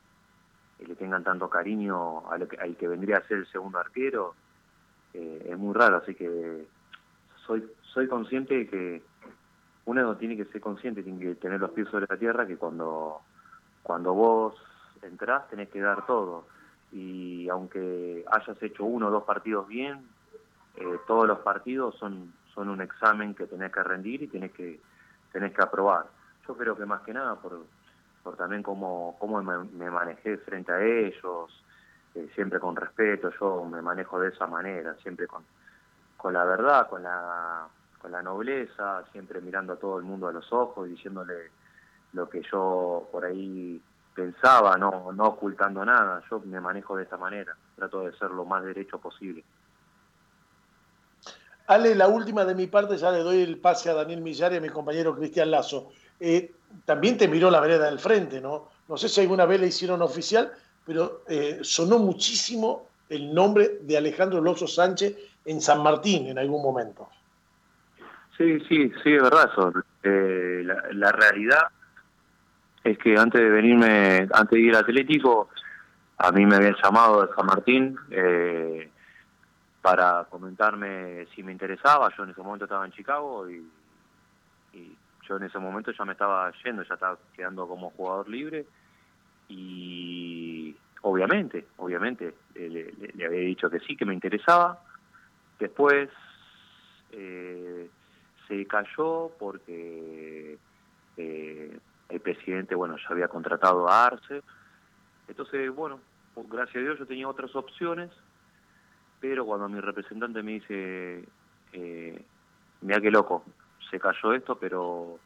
le 0.86 0.94
tengan 0.96 1.24
tanto 1.24 1.48
cariño 1.48 2.30
a 2.30 2.36
lo 2.36 2.46
que, 2.46 2.56
al 2.58 2.76
que 2.76 2.88
vendría 2.88 3.18
a 3.18 3.26
ser 3.26 3.38
el 3.38 3.46
segundo 3.46 3.78
arquero, 3.78 4.34
eh, 5.14 5.48
es 5.50 5.58
muy 5.58 5.74
raro. 5.74 5.96
Así 5.96 6.14
que 6.14 6.66
soy, 7.46 7.64
soy 7.82 8.08
consciente 8.08 8.66
que 8.68 9.02
uno 9.86 10.16
tiene 10.16 10.36
que 10.36 10.44
ser 10.46 10.60
consciente, 10.60 11.02
tiene 11.02 11.20
que 11.20 11.34
tener 11.36 11.60
los 11.60 11.70
pies 11.70 11.88
sobre 11.88 12.06
la 12.08 12.16
tierra, 12.18 12.46
que 12.46 12.56
cuando 12.56 13.20
cuando 13.86 14.14
vos 14.14 14.56
entrás 15.02 15.48
tenés 15.48 15.68
que 15.68 15.80
dar 15.80 16.06
todo. 16.06 16.44
Y 16.92 17.48
aunque 17.48 18.24
hayas 18.30 18.60
hecho 18.62 18.84
uno 18.84 19.06
o 19.06 19.10
dos 19.10 19.22
partidos 19.22 19.68
bien, 19.68 20.08
eh, 20.76 20.98
todos 21.06 21.28
los 21.28 21.38
partidos 21.38 21.94
son, 21.96 22.32
son 22.56 22.70
un 22.70 22.80
examen 22.80 23.34
que 23.34 23.46
tenés 23.46 23.70
que 23.70 23.82
rendir 23.82 24.22
y 24.22 24.28
tenés 24.28 24.50
que, 24.52 24.80
tenés 25.30 25.52
que 25.52 25.62
aprobar. 25.62 26.06
Yo 26.48 26.56
creo 26.56 26.74
que 26.74 26.86
más 26.86 27.02
que 27.02 27.12
nada 27.12 27.36
por, 27.36 27.64
por 28.22 28.36
también 28.36 28.62
cómo, 28.62 29.14
cómo 29.20 29.40
me, 29.42 29.90
manejé 29.90 30.38
frente 30.38 30.72
a 30.72 30.82
ellos, 30.82 31.62
eh, 32.14 32.28
siempre 32.34 32.58
con 32.58 32.74
respeto, 32.74 33.30
yo 33.38 33.64
me 33.66 33.82
manejo 33.82 34.18
de 34.18 34.30
esa 34.30 34.46
manera, 34.46 34.94
siempre 35.02 35.26
con, 35.26 35.44
con 36.16 36.32
la 36.32 36.44
verdad, 36.44 36.88
con 36.88 37.02
la, 37.02 37.68
con 38.00 38.10
la 38.10 38.22
nobleza, 38.22 39.04
siempre 39.12 39.42
mirando 39.42 39.74
a 39.74 39.76
todo 39.76 39.98
el 39.98 40.04
mundo 40.04 40.26
a 40.26 40.32
los 40.32 40.50
ojos 40.52 40.88
diciéndole 40.88 41.50
lo 42.14 42.28
que 42.30 42.40
yo 42.50 43.06
por 43.12 43.26
ahí 43.26 43.82
pensaba, 44.14 44.78
no, 44.78 45.12
no 45.12 45.24
ocultando 45.24 45.84
nada. 45.84 46.22
Yo 46.30 46.40
me 46.40 46.58
manejo 46.58 46.96
de 46.96 47.02
esta 47.02 47.18
manera, 47.18 47.54
trato 47.76 48.00
de 48.00 48.16
ser 48.16 48.30
lo 48.30 48.46
más 48.46 48.64
derecho 48.64 48.98
posible. 48.98 49.44
Ale, 51.66 51.94
la 51.94 52.08
última 52.08 52.44
de 52.44 52.54
mi 52.54 52.66
parte, 52.66 52.96
ya 52.96 53.10
le 53.10 53.18
doy 53.18 53.42
el 53.42 53.58
pase 53.58 53.90
a 53.90 53.94
Daniel 53.94 54.20
Millar 54.20 54.52
y 54.52 54.56
a 54.56 54.60
mi 54.60 54.68
compañero 54.68 55.16
Cristian 55.16 55.50
Lazo. 55.50 55.90
Eh, 56.20 56.52
también 56.84 57.16
te 57.16 57.28
miró 57.28 57.50
la 57.50 57.60
vereda 57.60 57.86
del 57.86 57.98
frente, 57.98 58.40
¿no? 58.40 58.68
No 58.88 58.96
sé 58.96 59.08
si 59.08 59.20
alguna 59.20 59.46
vez 59.46 59.60
le 59.60 59.66
hicieron 59.66 60.02
oficial, 60.02 60.52
pero 60.84 61.22
eh, 61.28 61.58
sonó 61.62 61.98
muchísimo 61.98 62.86
el 63.08 63.34
nombre 63.34 63.78
de 63.82 63.96
Alejandro 63.96 64.40
Lozo 64.40 64.66
Sánchez 64.66 65.16
en 65.44 65.60
San 65.60 65.82
Martín 65.82 66.28
en 66.28 66.38
algún 66.38 66.62
momento. 66.62 67.08
Sí, 68.36 68.60
sí, 68.68 68.92
sí, 69.02 69.14
es 69.14 69.22
verdad 69.22 69.50
eso. 69.52 69.72
Eh, 70.02 70.62
la, 70.64 70.82
la, 70.92 71.12
realidad 71.12 71.68
es 72.84 72.98
que 72.98 73.16
antes 73.16 73.40
de 73.40 73.48
venirme, 73.48 74.28
antes 74.32 74.50
de 74.50 74.60
ir 74.60 74.74
al 74.74 74.82
Atlético, 74.82 75.48
a 76.18 76.32
mí 76.32 76.46
me 76.46 76.56
habían 76.56 76.76
llamado 76.82 77.26
de 77.26 77.34
San 77.34 77.46
Martín 77.46 77.96
eh, 78.10 78.90
para 79.86 80.24
comentarme 80.24 81.26
si 81.26 81.44
me 81.44 81.52
interesaba. 81.52 82.12
Yo 82.16 82.24
en 82.24 82.30
ese 82.30 82.42
momento 82.42 82.64
estaba 82.64 82.84
en 82.84 82.90
Chicago 82.90 83.48
y, 83.48 83.64
yo 85.28 85.36
en 85.36 85.44
ese 85.44 85.60
momento 85.60 85.92
ya 85.92 86.04
me 86.04 86.12
estaba 86.12 86.52
yendo, 86.64 86.82
ya 86.82 86.94
estaba 86.94 87.16
quedando 87.34 87.68
como 87.68 87.90
jugador 87.90 88.28
libre 88.28 88.66
y 89.48 90.76
obviamente, 91.02 91.66
obviamente 91.76 92.34
le, 92.54 92.92
había 93.24 93.40
dicho 93.40 93.70
que 93.70 93.78
sí, 93.78 93.96
que 93.96 94.04
me 94.04 94.14
interesaba. 94.14 94.80
Después 95.60 96.10
eh, 97.12 97.88
se 98.48 98.66
cayó 98.66 99.30
porque 99.38 100.58
eh, 101.16 101.78
el 102.08 102.20
presidente, 102.20 102.74
bueno, 102.74 102.96
ya 102.96 103.08
había 103.10 103.28
contratado 103.28 103.88
a 103.88 104.06
Arce. 104.06 104.42
Entonces, 105.28 105.72
bueno, 105.72 106.00
gracias 106.36 106.76
a 106.76 106.80
Dios 106.80 106.98
yo 106.98 107.06
tenía 107.06 107.28
otras 107.28 107.54
opciones, 107.54 108.10
pero 109.20 109.44
cuando 109.44 109.68
mi 109.68 109.80
representante 109.80 110.42
me 110.42 110.52
dice, 110.52 111.24
eh, 111.72 112.24
mira 112.80 113.00
qué 113.00 113.10
loco, 113.10 113.44
se 113.90 113.98
cayó 113.98 114.32
esto, 114.32 114.58
pero 114.58 115.18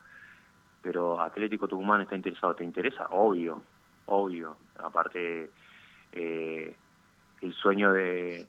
pero 0.82 1.20
Atlético 1.20 1.68
Tucumán 1.68 2.00
está 2.00 2.16
interesado, 2.16 2.54
¿te 2.54 2.64
interesa? 2.64 3.06
Obvio, 3.10 3.62
obvio. 4.06 4.56
Aparte, 4.78 5.50
eh, 6.12 6.74
el 7.42 7.54
sueño 7.54 7.92
de, 7.92 8.46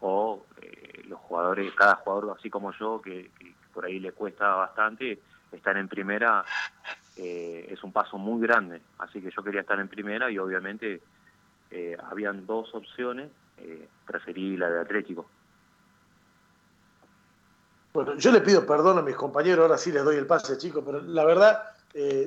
o 0.00 0.44
eh, 0.60 1.02
los 1.08 1.18
jugadores, 1.20 1.72
cada 1.74 1.96
jugador 1.96 2.36
así 2.38 2.50
como 2.50 2.72
yo, 2.72 3.00
que, 3.00 3.30
por 3.72 3.84
ahí 3.86 3.98
le 3.98 4.12
cuesta 4.12 4.54
bastante, 4.54 5.18
estar 5.52 5.76
en 5.76 5.88
primera 5.88 6.44
eh, 7.16 7.66
es 7.70 7.82
un 7.82 7.92
paso 7.92 8.18
muy 8.18 8.46
grande. 8.46 8.80
Así 8.98 9.20
que 9.20 9.30
yo 9.30 9.42
quería 9.42 9.62
estar 9.62 9.78
en 9.80 9.88
primera 9.88 10.30
y 10.30 10.38
obviamente 10.38 11.00
eh, 11.70 11.96
habían 12.10 12.46
dos 12.46 12.74
opciones, 12.74 13.30
preferí 14.06 14.56
la 14.56 14.70
de 14.70 14.80
Atlético. 14.80 15.26
Bueno, 17.92 18.16
yo 18.16 18.30
le 18.30 18.40
pido 18.40 18.66
perdón 18.66 18.98
a 18.98 19.02
mis 19.02 19.16
compañeros, 19.16 19.62
ahora 19.62 19.78
sí 19.78 19.90
les 19.90 20.04
doy 20.04 20.16
el 20.16 20.26
pase, 20.26 20.58
chicos, 20.58 20.82
pero 20.84 21.00
la 21.00 21.24
verdad 21.24 21.62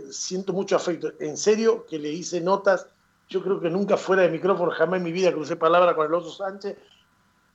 siento 0.09 0.51
mucho 0.51 0.75
afecto. 0.75 1.11
En 1.19 1.37
serio 1.37 1.85
que 1.87 1.99
le 1.99 2.09
hice 2.09 2.41
notas, 2.41 2.87
yo 3.29 3.43
creo 3.43 3.59
que 3.59 3.69
nunca 3.69 3.95
fuera 3.95 4.23
de 4.23 4.29
micrófono, 4.29 4.71
jamás 4.71 4.97
en 4.97 5.03
mi 5.03 5.11
vida 5.11 5.31
crucé 5.31 5.55
palabra 5.55 5.95
con 5.95 6.07
el 6.07 6.13
Oso 6.13 6.31
Sánchez, 6.31 6.75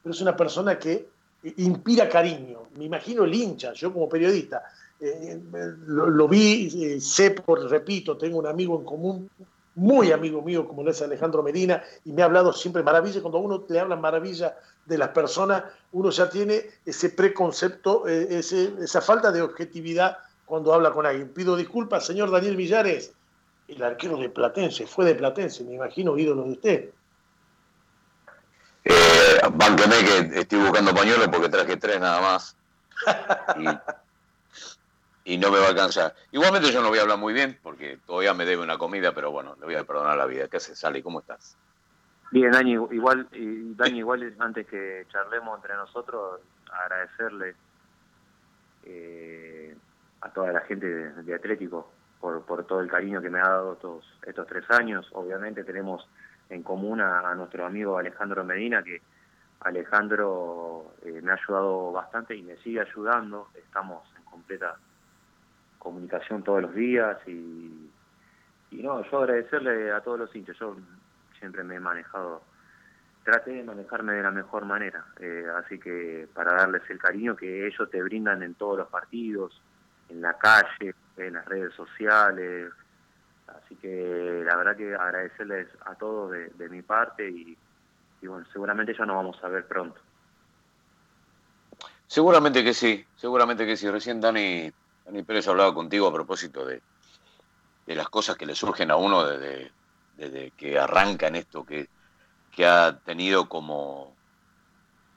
pero 0.03 0.15
es 0.15 0.21
una 0.21 0.37
persona 0.37 0.79
que 0.79 1.09
inspira 1.57 2.09
cariño. 2.09 2.69
Me 2.77 2.85
imagino 2.85 3.25
el 3.25 3.35
hincha, 3.35 3.73
yo 3.73 3.93
como 3.93 4.09
periodista, 4.09 4.63
eh, 5.01 5.41
lo, 5.87 6.29
vi, 6.29 6.71
eh, 6.83 7.01
sé, 7.01 7.33
por, 7.33 7.69
repito, 7.69 8.17
tengo 8.17 8.39
un 8.39 8.47
amigo 8.47 8.79
en 8.79 8.85
común, 8.85 9.31
muy 9.77 10.13
amigo 10.13 10.43
mío, 10.43 10.67
como 10.67 10.89
es 10.89 11.03
Alejandro 11.03 11.43
Medina, 11.43 11.83
y 12.05 12.13
me 12.13 12.23
ha 12.23 12.27
hablado 12.27 12.53
siempre 12.53 12.83
maravilla. 12.83 13.21
Cuando 13.21 13.39
uno 13.39 13.65
le 13.69 13.81
habla 13.81 13.97
maravilla 13.97 14.57
de 14.87 14.99
las 14.99 15.09
personas, 15.11 15.65
uno 15.93 16.11
ya 16.11 16.29
tiene 16.29 16.63
ese 16.85 17.11
preconcepto, 17.11 18.07
eh, 18.07 18.39
esa 18.39 19.01
falta 19.01 19.33
de 19.33 19.43
objetividad 19.43 20.19
cuando 20.45 20.73
habla 20.73 20.91
con 20.91 21.07
alguien. 21.07 21.29
Pido 21.31 21.57
disculpas, 21.57 22.07
señor 22.07 22.31
Daniel 22.31 22.57
Villares, 22.57 23.13
el 23.69 23.83
arquero 23.83 24.17
de 24.19 24.29
Platense, 24.29 24.87
fue 24.87 25.05
de 25.05 25.15
Platense, 25.15 25.65
me 25.65 25.75
imagino 25.75 26.17
ídolo 26.19 26.45
de 26.45 26.51
usted. 26.51 26.91
Eh, 28.85 29.41
que 30.31 30.41
estoy 30.41 30.59
buscando 30.61 30.95
pañuelos 30.95 31.29
porque 31.29 31.49
traje 31.49 31.77
tres 31.77 31.99
nada 31.99 32.21
más. 32.21 32.57
Y, 33.57 33.65
no 35.25 35.51
me 35.51 35.59
va 35.59 35.67
a 35.67 35.69
alcanzar. 35.71 36.15
Igualmente 36.33 36.71
yo 36.71 36.83
no 36.83 36.89
voy 36.89 36.99
a 36.99 37.03
hablar 37.03 37.19
muy 37.19 37.33
bien 37.33 37.59
porque 37.63 37.99
todavía 38.07 38.35
me 38.35 38.45
debe 38.45 38.63
una 38.63 38.79
comida, 38.79 39.13
pero 39.15 39.31
bueno, 39.31 39.57
le 39.59 39.65
voy 39.65 39.75
a 39.75 39.85
perdonar 39.85 40.17
la 40.17 40.27
vida. 40.27 40.49
¿Qué 40.49 40.59
haces, 40.59 40.79
Sally? 40.79 41.03
¿Cómo 41.03 41.21
estás? 41.21 41.57
Bien, 42.31 42.51
Dani, 42.51 42.73
igual, 42.73 43.29
Dani, 43.31 43.99
igual 43.99 44.35
antes 44.39 44.67
que 44.67 45.07
charlemos 45.11 45.57
entre 45.57 45.75
nosotros, 45.75 46.41
agradecerle 46.71 47.55
eh, 48.85 49.77
a 50.21 50.31
toda 50.31 50.53
la 50.53 50.61
gente 50.63 50.87
de, 50.87 51.35
Atlético 51.35 51.91
por, 52.21 52.43
por 52.43 52.67
todo 52.67 52.81
el 52.81 52.91
cariño 52.91 53.23
que 53.23 53.31
me 53.31 53.39
ha 53.39 53.49
dado 53.49 53.75
estos, 53.75 54.05
estos 54.27 54.47
tres 54.47 54.65
años. 54.71 55.09
Obviamente 55.13 55.65
tenemos 55.65 56.07
en 56.51 56.63
común 56.63 57.01
a, 57.01 57.35
nuestro 57.35 57.65
amigo 57.65 57.99
Alejandro 57.99 58.45
Medina, 58.45 58.83
que 58.83 59.01
Alejandro 59.61 60.95
eh, 61.03 61.21
me 61.23 61.33
ha 61.33 61.37
ayudado 61.37 61.93
bastante 61.93 62.37
y 62.37 62.43
me 62.43 62.57
sigue 62.59 62.81
ayudando. 62.81 63.49
Estamos 63.55 64.03
en 64.17 64.25
completa 64.25 64.77
comunicación 65.85 66.43
todos 66.43 66.63
los 66.63 66.75
días 66.75 67.17
y, 67.29 67.91
y 68.73 68.83
no, 68.83 69.09
yo 69.09 69.19
agradecerle 69.19 69.93
a 69.93 70.01
todos 70.01 70.19
los 70.19 70.35
hinchas. 70.35 70.57
Yo 70.59 70.77
siempre 71.39 71.63
me 71.63 71.77
he 71.77 71.81
manejado, 71.81 72.43
traté 73.23 73.53
de 73.53 73.63
manejarme 73.63 74.15
de 74.15 74.23
la 74.25 74.33
mejor 74.33 74.65
manera. 74.65 75.05
Eh, 75.21 75.47
así 75.57 75.79
que 75.79 76.27
para 76.35 76.55
darles 76.55 76.83
el 76.91 76.99
cariño 76.99 77.37
que 77.37 77.69
ellos 77.69 77.89
te 77.89 78.03
brindan 78.03 78.43
en 78.43 78.55
todos 78.55 78.79
los 78.79 78.89
partidos, 78.89 79.63
en 80.09 80.21
la 80.21 80.37
calle, 80.37 80.97
en 81.17 81.35
las 81.35 81.45
redes 81.47 81.73
sociales, 81.75 82.73
Así 83.47 83.77
que 83.77 84.43
la 84.45 84.57
verdad 84.57 84.77
que 84.77 84.95
agradecerles 84.95 85.69
a 85.85 85.95
todos 85.95 86.33
de, 86.33 86.69
mi 86.69 86.83
parte 86.83 87.29
y, 87.29 87.57
bueno, 88.23 88.47
seguramente 88.53 88.95
ya 88.97 89.05
nos 89.05 89.17
vamos 89.17 89.39
a 89.43 89.49
ver 89.49 89.67
pronto. 89.67 90.01
Seguramente 92.07 92.65
que 92.65 92.75
sí, 92.75 93.05
seguramente 93.17 93.67
que 93.67 93.77
sí. 93.77 93.91
Recién 93.91 94.21
Dani, 94.21 94.73
Dani 95.05 95.23
Pérez 95.23 95.47
hablaba 95.49 95.75
contigo 95.75 96.07
a 96.07 96.13
propósito 96.13 96.65
de, 96.67 96.83
las 97.87 98.09
cosas 98.09 98.37
que 98.37 98.47
le 98.47 98.55
surgen 98.55 98.91
a 98.91 98.97
uno 98.97 99.25
desde, 99.25 99.73
desde 100.17 100.51
que 100.53 100.79
arranca 100.79 101.27
en 101.29 101.37
esto 101.37 101.65
que, 101.65 101.89
que 102.51 102.67
ha 102.67 102.99
tenido 102.99 103.49
como, 103.49 104.15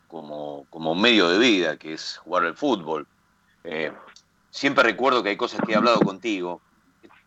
como, 0.08 0.66
como 0.70 0.96
medio 0.96 1.30
de 1.30 1.38
vida, 1.38 1.78
que 1.78 1.94
es 1.94 2.18
jugar 2.18 2.44
al 2.44 2.58
fútbol. 2.58 3.08
Eh, 3.64 3.94
siempre 4.50 4.84
recuerdo 4.84 5.24
que 5.24 5.30
hay 5.30 5.38
cosas 5.38 5.62
que 5.66 5.74
he 5.74 5.76
hablado 5.76 6.00
contigo 6.00 6.62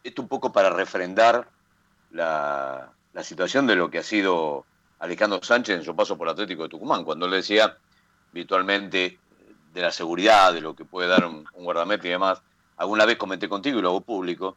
esto 0.03 0.23
un 0.23 0.29
poco 0.29 0.53
para 0.53 0.71
refrendar 0.71 1.49
la, 2.11 2.93
situación 3.23 3.67
de 3.67 3.77
lo 3.77 3.91
que 3.91 3.99
ha 3.99 4.03
sido 4.03 4.65
Alejandro 4.99 5.43
Sánchez 5.43 5.77
en 5.77 5.85
su 5.85 5.95
paso 5.95 6.17
por 6.17 6.29
Atlético 6.29 6.63
de 6.63 6.71
Tucumán, 6.71 7.05
cuando 7.05 7.27
él 7.27 7.33
decía 7.33 7.77
virtualmente 8.33 9.19
de 9.75 9.81
la 9.83 9.91
seguridad, 9.91 10.55
de 10.55 10.63
lo 10.63 10.75
que 10.75 10.85
puede 10.85 11.09
dar 11.09 11.27
un, 11.27 11.45
guardameta 11.53 12.07
y 12.07 12.11
demás. 12.11 12.43
Alguna 12.81 13.05
vez 13.05 13.19
comenté 13.19 13.47
contigo 13.47 13.79
y 13.79 13.83
lo 13.83 13.91
hago 13.91 14.01
público. 14.01 14.57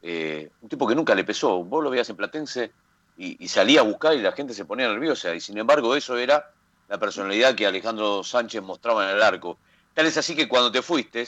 Eh, 0.00 0.48
un 0.62 0.68
tipo 0.68 0.86
que 0.86 0.94
nunca 0.94 1.12
le 1.12 1.24
pesó. 1.24 1.64
Vos 1.64 1.82
lo 1.82 1.90
veías 1.90 2.08
en 2.08 2.14
Platense 2.14 2.70
y, 3.16 3.48
salía 3.48 3.80
a 3.80 3.82
buscar 3.82 4.14
y 4.14 4.22
la 4.22 4.30
gente 4.30 4.54
se 4.54 4.64
ponía 4.64 4.86
nerviosa. 4.86 5.34
Y 5.34 5.40
sin 5.40 5.58
embargo, 5.58 5.96
eso 5.96 6.16
era 6.16 6.52
la 6.88 6.98
personalidad 6.98 7.56
que 7.56 7.66
Alejandro 7.66 8.22
Sánchez 8.22 8.62
mostraba 8.62 9.10
en 9.10 9.16
el 9.16 9.22
arco. 9.22 9.58
Tal 9.92 10.06
es 10.06 10.16
así 10.16 10.36
que 10.36 10.48
cuando 10.48 10.70
te 10.70 10.82
fuiste, 10.82 11.26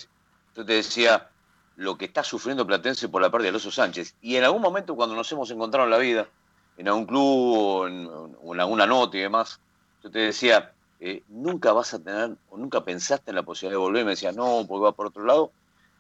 yo 0.55 0.65
te 0.65 0.75
decía, 0.75 1.29
lo 1.75 1.99
que 1.99 2.05
está 2.05 2.23
sufriendo 2.23 2.65
Platense 2.65 3.09
por 3.09 3.21
la 3.21 3.31
pérdida 3.31 3.51
de 3.51 3.57
Oso 3.57 3.73
Sánchez. 3.73 4.15
Y 4.23 4.37
en 4.37 4.45
algún 4.45 4.63
momento 4.63 4.95
cuando 4.95 5.17
nos 5.17 5.31
hemos 5.33 5.51
encontrado 5.51 5.87
en 5.87 5.91
la 5.91 5.99
vida, 5.99 6.29
en 6.77 6.87
algún 6.87 7.07
club 7.07 7.59
o 7.59 7.89
en, 7.89 8.61
alguna 8.61 8.87
nota 8.87 9.17
y 9.17 9.21
demás, 9.21 9.59
yo 10.05 10.13
te 10.13 10.21
decía, 10.21 10.73
eh, 11.01 11.25
nunca 11.27 11.73
vas 11.73 11.93
a 11.93 11.99
tener, 11.99 12.37
o 12.51 12.57
nunca 12.57 12.85
pensaste 12.85 13.33
en 13.33 13.35
la 13.35 13.43
posibilidad 13.43 13.81
de 13.81 13.85
volver, 13.85 14.05
me 14.05 14.13
decías, 14.13 14.37
no, 14.37 14.65
porque 14.69 14.85
va 14.85 14.93
por 14.93 15.07
otro 15.07 15.25
lado, 15.25 15.51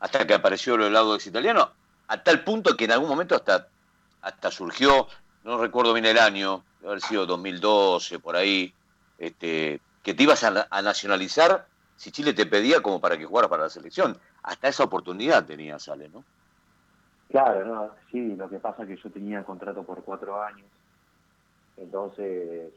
hasta 0.00 0.26
que 0.26 0.34
apareció 0.34 0.74
el 0.74 0.92
lado 0.92 1.14
ex 1.14 1.26
italiano, 1.26 1.70
a 2.08 2.22
tal 2.22 2.44
punto 2.44 2.76
que 2.76 2.84
en 2.84 2.92
algún 2.92 3.08
momento 3.08 3.34
hasta, 3.34 3.68
hasta 4.22 4.50
surgió, 4.50 5.08
no 5.44 5.58
recuerdo 5.58 5.92
bien 5.92 6.06
el 6.06 6.18
año, 6.18 6.62
debe 6.80 6.92
haber 6.92 7.02
sido 7.02 7.26
2012, 7.26 8.18
por 8.18 8.36
ahí, 8.36 8.72
este, 9.18 9.80
que 10.02 10.14
te 10.14 10.22
ibas 10.22 10.44
a, 10.44 10.82
nacionalizar 10.82 11.66
si 11.96 12.10
Chile 12.10 12.34
te 12.34 12.46
pedía 12.46 12.82
como 12.82 13.00
para 13.00 13.16
que 13.16 13.24
jugaras 13.24 13.48
para 13.48 13.64
la 13.64 13.70
selección 13.70 14.18
hasta 14.42 14.68
esa 14.68 14.84
oportunidad 14.84 15.44
tenía 15.44 15.78
Sale, 15.78 16.08
¿no? 16.08 16.22
Claro, 17.30 17.64
no, 17.64 17.90
sí, 18.12 18.36
lo 18.36 18.48
que 18.48 18.58
pasa 18.58 18.82
es 18.82 18.88
que 18.88 18.96
yo 18.96 19.10
tenía 19.10 19.42
contrato 19.42 19.82
por 19.82 20.04
cuatro 20.04 20.40
años, 20.40 20.68
entonces 21.76 22.72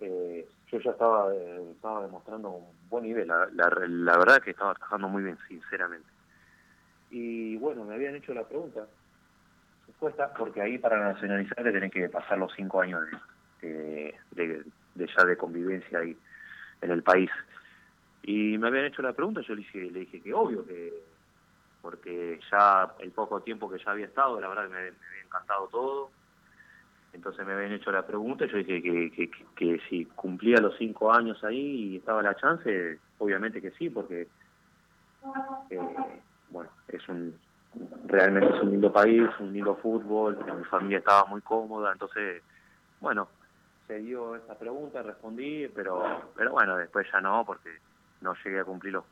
eh, 0.00 0.48
yo 0.70 0.80
ya 0.80 0.90
estaba, 0.92 1.32
estaba 1.34 2.02
demostrando 2.02 2.50
un 2.50 2.64
buen 2.88 3.04
nivel, 3.04 3.28
la, 3.28 3.46
la, 3.52 4.16
verdad 4.16 4.36
es 4.38 4.42
que 4.42 4.50
estaba 4.52 4.74
trabajando 4.74 5.08
muy 5.08 5.22
bien, 5.22 5.38
sinceramente. 5.46 6.08
Y 7.12 7.56
bueno, 7.58 7.84
me 7.84 7.94
habían 7.94 8.14
hecho 8.16 8.32
la 8.32 8.42
pregunta, 8.42 8.86
supuesta, 9.84 10.32
porque 10.32 10.62
ahí 10.62 10.78
para 10.78 10.98
nacionalizar 10.98 11.62
tenés 11.62 11.92
que 11.92 12.08
pasar 12.08 12.38
los 12.38 12.50
cinco 12.56 12.80
años 12.80 13.02
de, 13.60 14.14
ya 14.34 15.24
de 15.24 15.36
convivencia 15.36 15.98
ahí 15.98 16.16
en 16.80 16.90
el 16.90 17.02
país. 17.02 17.30
Y 18.22 18.56
me 18.56 18.68
habían 18.68 18.86
hecho 18.86 19.02
la 19.02 19.12
pregunta, 19.12 19.42
yo 19.42 19.54
le 19.54 19.60
dije, 19.60 19.90
le 19.90 20.00
dije 20.00 20.22
que 20.22 20.32
obvio, 20.32 20.64
que 20.64 20.90
porque 21.82 22.40
ya 22.50 22.94
el 23.00 23.10
poco 23.10 23.42
tiempo 23.42 23.70
que 23.70 23.78
ya 23.84 23.90
había 23.90 24.06
estado, 24.06 24.40
la 24.40 24.48
verdad 24.48 24.68
que 24.68 24.70
me, 24.70 24.78
había 24.78 25.22
encantado 25.26 25.68
todo. 25.68 26.10
Entonces 27.12 27.44
me 27.44 27.52
habían 27.52 27.72
hecho 27.72 27.92
la 27.92 28.06
pregunta, 28.06 28.46
yo 28.46 28.56
dije 28.56 28.80
que, 28.80 29.30
que, 29.54 29.80
si 29.90 30.06
cumplía 30.06 30.62
los 30.62 30.78
cinco 30.78 31.12
años 31.12 31.44
ahí 31.44 31.92
y 31.92 31.96
estaba 31.96 32.22
la 32.22 32.34
chance, 32.36 32.98
obviamente 33.18 33.60
que 33.60 33.70
sí, 33.72 33.90
porque 33.90 34.28
eh, 35.68 35.78
bueno, 36.52 36.70
es 36.88 37.08
un 37.08 37.34
realmente 38.06 38.54
es 38.54 38.62
un 38.62 38.70
lindo 38.70 38.92
país, 38.92 39.28
un 39.40 39.52
lindo 39.52 39.76
fútbol, 39.76 40.38
mi 40.58 40.64
familia 40.64 40.98
estaba 40.98 41.24
muy 41.26 41.40
cómoda, 41.40 41.92
entonces, 41.92 42.42
bueno, 43.00 43.28
se 43.86 43.98
dio 43.98 44.36
esa 44.36 44.58
pregunta, 44.58 45.02
respondí, 45.02 45.68
pero, 45.68 46.32
pero 46.36 46.52
bueno, 46.52 46.76
después 46.76 47.06
ya 47.12 47.20
no, 47.20 47.44
porque 47.44 47.70
no 48.20 48.34
llegué 48.44 48.60
a 48.60 48.64
cumplir 48.64 48.92
los, 48.94 49.04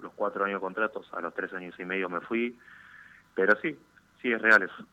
los, 0.00 0.12
cuatro 0.14 0.44
años 0.44 0.56
de 0.56 0.64
contratos, 0.64 1.08
a 1.12 1.20
los 1.20 1.34
tres 1.34 1.52
años 1.52 1.74
y 1.78 1.84
medio 1.84 2.08
me 2.08 2.20
fui, 2.20 2.58
pero 3.34 3.58
sí, 3.60 3.76
sí 4.20 4.32
es 4.32 4.42
real 4.42 4.62
eso. 4.62 4.84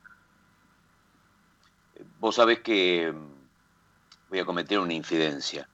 Vos 2.20 2.36
sabés 2.36 2.60
que 2.60 3.12
mm, 3.12 4.30
voy 4.30 4.40
a 4.40 4.46
cometer 4.46 4.80
una 4.80 4.94
infidencia 4.94 5.68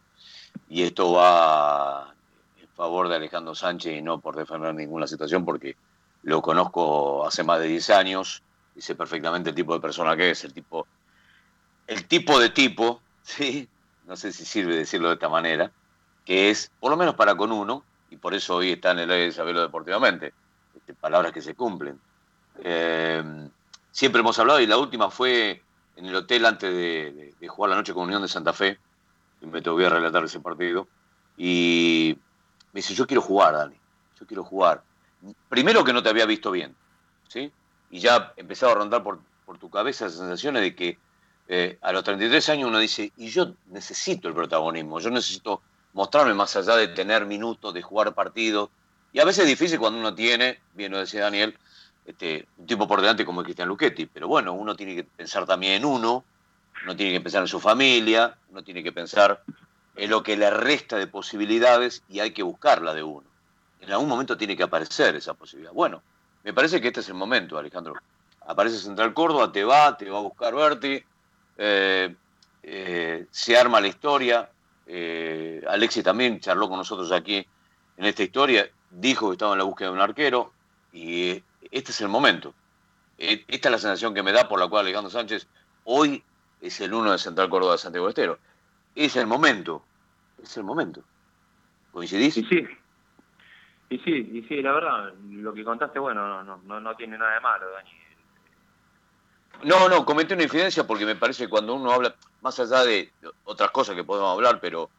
y 0.70 0.84
esto 0.84 1.14
va 1.14 2.14
en 2.60 2.68
favor 2.70 3.08
de 3.08 3.16
Alejandro 3.16 3.54
Sánchez 3.54 3.98
y 3.98 4.02
no 4.02 4.20
por 4.20 4.36
defender 4.36 4.74
ninguna 4.74 5.08
situación 5.08 5.46
porque 5.46 5.76
lo 6.28 6.42
conozco 6.42 7.26
hace 7.26 7.42
más 7.46 7.58
de 7.60 7.68
10 7.68 7.90
años, 7.92 8.44
dice 8.76 8.96
perfectamente 8.96 9.52
el 9.52 9.56
tipo 9.56 9.74
de 9.74 9.80
persona 9.80 10.18
que 10.18 10.32
es, 10.32 10.44
el 10.44 10.54
tipo, 10.54 10.86
el 11.88 12.06
tipo 12.06 12.38
de 12.38 12.50
tipo, 12.50 13.02
¿sí? 13.24 13.70
no 14.06 14.18
sé 14.18 14.34
si 14.34 14.44
sirve 14.44 14.76
decirlo 14.76 15.08
de 15.08 15.14
esta 15.14 15.30
manera, 15.30 15.72
que 16.26 16.50
es, 16.50 16.70
por 16.82 16.92
lo 16.92 16.98
menos 16.98 17.16
para 17.16 17.36
con 17.36 17.54
uno, 17.54 17.82
y 18.10 18.18
por 18.18 18.34
eso 18.34 18.58
hoy 18.58 18.74
está 18.74 18.92
en 18.92 19.00
el 19.00 19.12
aire 19.12 19.24
de 19.28 19.32
saberlo 19.32 19.62
deportivamente, 19.62 20.34
este, 20.76 20.94
palabras 20.94 21.32
que 21.32 21.42
se 21.42 21.56
cumplen. 21.56 21.98
Eh, 22.62 23.24
siempre 23.92 24.20
hemos 24.20 24.38
hablado, 24.38 24.60
y 24.60 24.68
la 24.68 24.78
última 24.78 25.10
fue 25.10 25.64
en 25.96 26.06
el 26.08 26.16
hotel 26.16 26.46
antes 26.46 26.74
de, 26.74 27.48
jugar 27.48 27.70
la 27.70 27.78
noche 27.78 27.94
con 27.94 28.04
Unión 28.04 28.22
de 28.22 28.28
Santa 28.28 28.52
Fe, 28.52 28.78
y 29.40 29.46
me 29.46 29.62
te 29.62 29.70
voy 29.70 29.86
a 29.86 29.90
relatar 29.90 30.26
ese 30.26 30.42
partido, 30.42 30.90
y 31.38 32.18
me 32.74 32.80
dice, 32.80 32.94
yo 32.94 33.08
quiero 33.08 33.22
jugar, 33.22 33.54
Dani, 33.54 33.78
yo 34.20 34.28
quiero 34.28 34.44
jugar. 34.44 34.84
Primero 35.50 35.84
que 35.84 35.94
no 35.94 36.04
te 36.04 36.10
había 36.10 36.26
visto 36.26 36.52
bien, 36.52 36.76
¿sí? 37.28 37.52
Y 37.90 38.00
ya 38.00 38.34
empezaba 38.38 38.74
a 38.74 38.76
rondar 38.76 39.04
por, 39.04 39.20
por 39.46 39.58
tu 39.58 39.70
cabeza 39.70 40.06
esas 40.06 40.20
sensaciones 40.20 40.62
de 40.62 40.76
que 40.76 40.98
eh, 41.48 41.78
a 41.82 41.92
los 41.92 42.04
33 42.04 42.50
años 42.50 42.68
uno 42.68 42.80
dice, 42.80 43.12
y 43.18 43.30
yo 43.30 43.54
necesito 43.68 44.28
el 44.28 44.34
protagonismo, 44.34 45.00
yo 45.00 45.10
necesito 45.10 45.62
mostrarme 45.94 46.34
más 46.34 46.56
allá 46.56 46.76
de 46.76 46.90
tener 46.90 47.26
minutos, 47.26 47.74
de 47.74 47.82
jugar 47.82 48.14
partidos. 48.14 48.70
Y 49.14 49.20
a 49.20 49.26
veces 49.26 49.46
es 49.46 49.50
difícil 49.50 49.80
cuando 49.80 50.00
uno 50.00 50.14
tiene, 50.14 50.60
bien 50.74 50.92
lo 50.92 51.00
decía 51.00 51.22
Daniel, 51.22 51.58
este, 52.06 52.48
un 52.58 52.68
tipo 52.68 52.88
por 52.88 53.02
delante 53.02 53.26
como 53.26 53.44
Cristian 53.44 53.68
Luchetti, 53.68 54.06
pero 54.06 54.28
bueno, 54.28 54.54
uno 54.54 54.76
tiene 54.76 54.96
que 54.96 55.04
pensar 55.04 55.46
también 55.46 55.74
en 55.74 55.86
uno, 55.86 56.24
uno 56.84 56.96
tiene 56.96 57.14
que 57.14 57.22
pensar 57.22 57.42
en 57.42 57.48
su 57.48 57.60
familia, 57.60 58.38
uno 58.50 58.64
tiene 58.64 58.84
que 58.84 58.92
pensar 58.92 59.42
en 59.96 60.10
lo 60.10 60.24
que 60.24 60.38
le 60.38 60.50
resta 60.50 60.98
de 60.98 61.08
posibilidades 61.08 62.04
y 62.10 62.20
hay 62.20 62.32
que 62.32 62.44
buscarla 62.44 62.94
de 62.94 63.04
uno. 63.04 63.27
En 63.80 63.92
algún 63.92 64.10
momento 64.10 64.38
tiene 64.38 64.56
que 64.56 64.64
aparecer 64.64 65.16
esa 65.16 65.34
posibilidad. 65.34 65.74
Bueno, 65.74 66.02
me 66.44 66.54
parece 66.54 66.82
que 66.82 66.88
este 66.88 67.02
es 67.02 67.10
el 67.10 67.16
momento, 67.16 67.58
Alejandro. 67.58 67.96
Aparece 68.48 68.78
Central 68.78 69.14
Córdoba, 69.14 69.52
te 69.52 69.64
va, 69.64 69.98
te 69.98 70.10
va 70.10 70.20
a 70.20 70.22
buscar 70.22 70.56
verte, 70.56 71.06
eh, 71.58 72.16
eh, 72.64 73.28
se 73.32 73.58
arma 73.58 73.82
la 73.82 73.88
historia. 73.88 74.50
Eh, 74.86 75.62
Alexis 75.68 76.04
también 76.04 76.40
charló 76.40 76.70
con 76.70 76.78
nosotros 76.78 77.12
aquí 77.12 77.46
en 77.98 78.06
esta 78.06 78.24
historia, 78.24 78.70
dijo 78.90 79.28
que 79.28 79.34
estaba 79.34 79.54
en 79.54 79.58
la 79.58 79.64
búsqueda 79.66 79.90
de 79.90 79.96
un 79.96 80.02
arquero 80.02 80.54
y 80.94 81.44
este 81.72 81.92
es 81.92 82.02
el 82.02 82.08
momento. 82.08 82.54
Esta 83.18 83.70
es 83.70 83.72
la 83.72 83.80
sensación 83.80 84.14
que 84.14 84.24
me 84.24 84.32
da 84.32 84.48
por 84.48 84.60
la 84.60 84.68
cual 84.68 84.86
Alejandro 84.86 85.10
Sánchez 85.10 85.48
hoy 85.84 86.24
es 86.62 86.80
el 86.82 86.94
uno 86.94 87.12
de 87.12 87.18
Central 87.18 87.50
Córdoba 87.50 87.74
de 87.74 87.80
Santiago 87.80 88.10
Estero. 88.10 88.40
Es 88.96 89.16
el 89.16 89.28
momento, 89.28 89.84
es 90.42 90.56
el 90.58 90.64
momento. 90.64 91.04
¿Coincidís? 91.92 92.38
Y 92.38 92.44
sí, 92.44 92.68
y 93.90 93.98
sí, 94.00 94.30
y 94.34 94.42
sí, 94.44 94.62
la 94.62 94.74
verdad, 94.74 95.14
lo 95.30 95.54
que 95.54 95.64
contaste, 95.64 96.00
bueno, 96.00 96.44
no, 96.44 96.58
no, 96.58 96.80
no 96.80 96.96
tiene 96.96 97.18
nada 97.18 97.36
de 97.36 97.40
malo, 97.40 97.70
Dani. 97.72 97.90
No, 99.64 99.90
no, 99.90 100.06
comenté 100.06 100.34
una 100.34 100.44
infidencia 100.44 100.86
porque 100.86 101.06
me 101.06 101.16
parece 101.16 101.46
que 101.46 101.50
cuando 101.50 101.74
uno 101.74 101.92
habla, 101.92 102.14
más 102.42 102.60
allá 102.60 102.84
de 102.84 103.12
otras 103.46 103.72
cosas 103.72 103.96
que 103.96 104.04
podemos 104.04 104.32
hablar, 104.32 104.60
pero, 104.60 104.90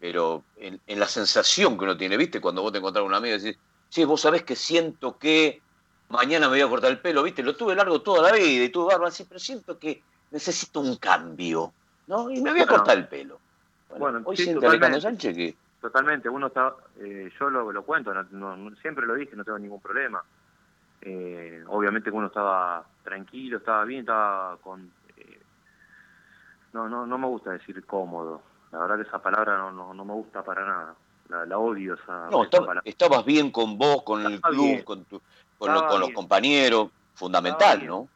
pero 0.00 0.42
en, 0.56 0.80
la 0.86 1.06
sensación 1.06 1.78
que 1.78 1.84
uno 1.84 1.96
tiene, 1.96 2.16
¿viste? 2.16 2.40
Cuando 2.40 2.62
vos 2.62 2.72
te 2.72 2.78
encontrás 2.78 3.02
con 3.02 3.10
un 3.10 3.16
amigo 3.16 3.36
y 3.36 3.40
decís, 3.40 3.58
sí, 3.88 4.04
vos 4.04 4.20
sabés 4.20 4.42
que 4.42 4.56
siento 4.56 5.16
que 5.16 5.62
mañana 6.08 6.48
me 6.48 6.56
voy 6.56 6.60
a 6.62 6.68
cortar 6.68 6.90
el 6.90 6.98
pelo, 6.98 7.22
¿viste? 7.22 7.42
Lo 7.42 7.56
tuve 7.56 7.74
largo 7.74 8.02
toda 8.02 8.30
la 8.30 8.36
vida 8.36 8.64
y 8.64 8.68
tuve 8.68 8.92
barba 8.92 9.08
así, 9.08 9.24
pero 9.24 9.40
siento 9.40 9.78
que 9.78 10.02
necesito 10.30 10.80
un 10.80 10.96
cambio, 10.96 11.72
¿no? 12.08 12.30
Y 12.30 12.42
me 12.42 12.50
voy 12.50 12.60
a 12.60 12.66
cortar 12.66 12.98
el 12.98 13.08
pelo. 13.08 13.38
Bueno, 13.98 14.20
hoy 14.24 14.36
siente 14.36 14.66
Alejandro 14.66 15.00
Sánchez 15.00 15.36
que... 15.36 15.56
Totalmente, 15.82 16.28
uno 16.28 16.46
está, 16.46 16.74
eh, 17.00 17.30
yo 17.38 17.50
lo, 17.50 17.70
lo 17.70 17.82
cuento, 17.82 18.14
siempre 18.80 19.04
lo 19.04 19.14
dije, 19.14 19.36
no 19.36 19.44
tengo 19.44 19.58
ningún 19.58 19.82
problema 19.82 20.22
eh, 21.02 21.64
obviamente 21.66 22.10
que 22.10 22.16
uno 22.16 22.28
estaba 22.28 22.84
tranquilo, 23.02 23.58
estaba 23.58 23.84
bien, 23.84 24.00
estaba 24.00 24.56
con... 24.58 24.90
Eh, 25.16 25.40
no, 26.72 26.88
no, 26.88 27.06
no 27.06 27.18
me 27.18 27.26
gusta 27.26 27.50
decir 27.50 27.84
cómodo. 27.84 28.42
La 28.70 28.78
verdad 28.78 28.96
que 28.96 29.08
esa 29.08 29.20
palabra 29.20 29.58
no, 29.58 29.92
no, 29.92 30.04
me 30.04 30.12
gusta 30.12 30.42
para 30.44 30.64
nada. 30.64 30.94
La, 31.46 31.58
odio 31.58 31.94
esa, 31.94 32.28
no, 32.30 32.44
estabas 32.84 33.24
bien 33.24 33.50
con 33.50 33.78
vos, 33.78 34.02
con 34.02 34.24
el 34.24 34.40
club, 34.40 34.84
con, 34.84 35.06
con, 35.56 36.00
los 36.00 36.10
compañeros, 36.10 36.90
fundamental, 37.14 37.86
¿no? 37.86 38.08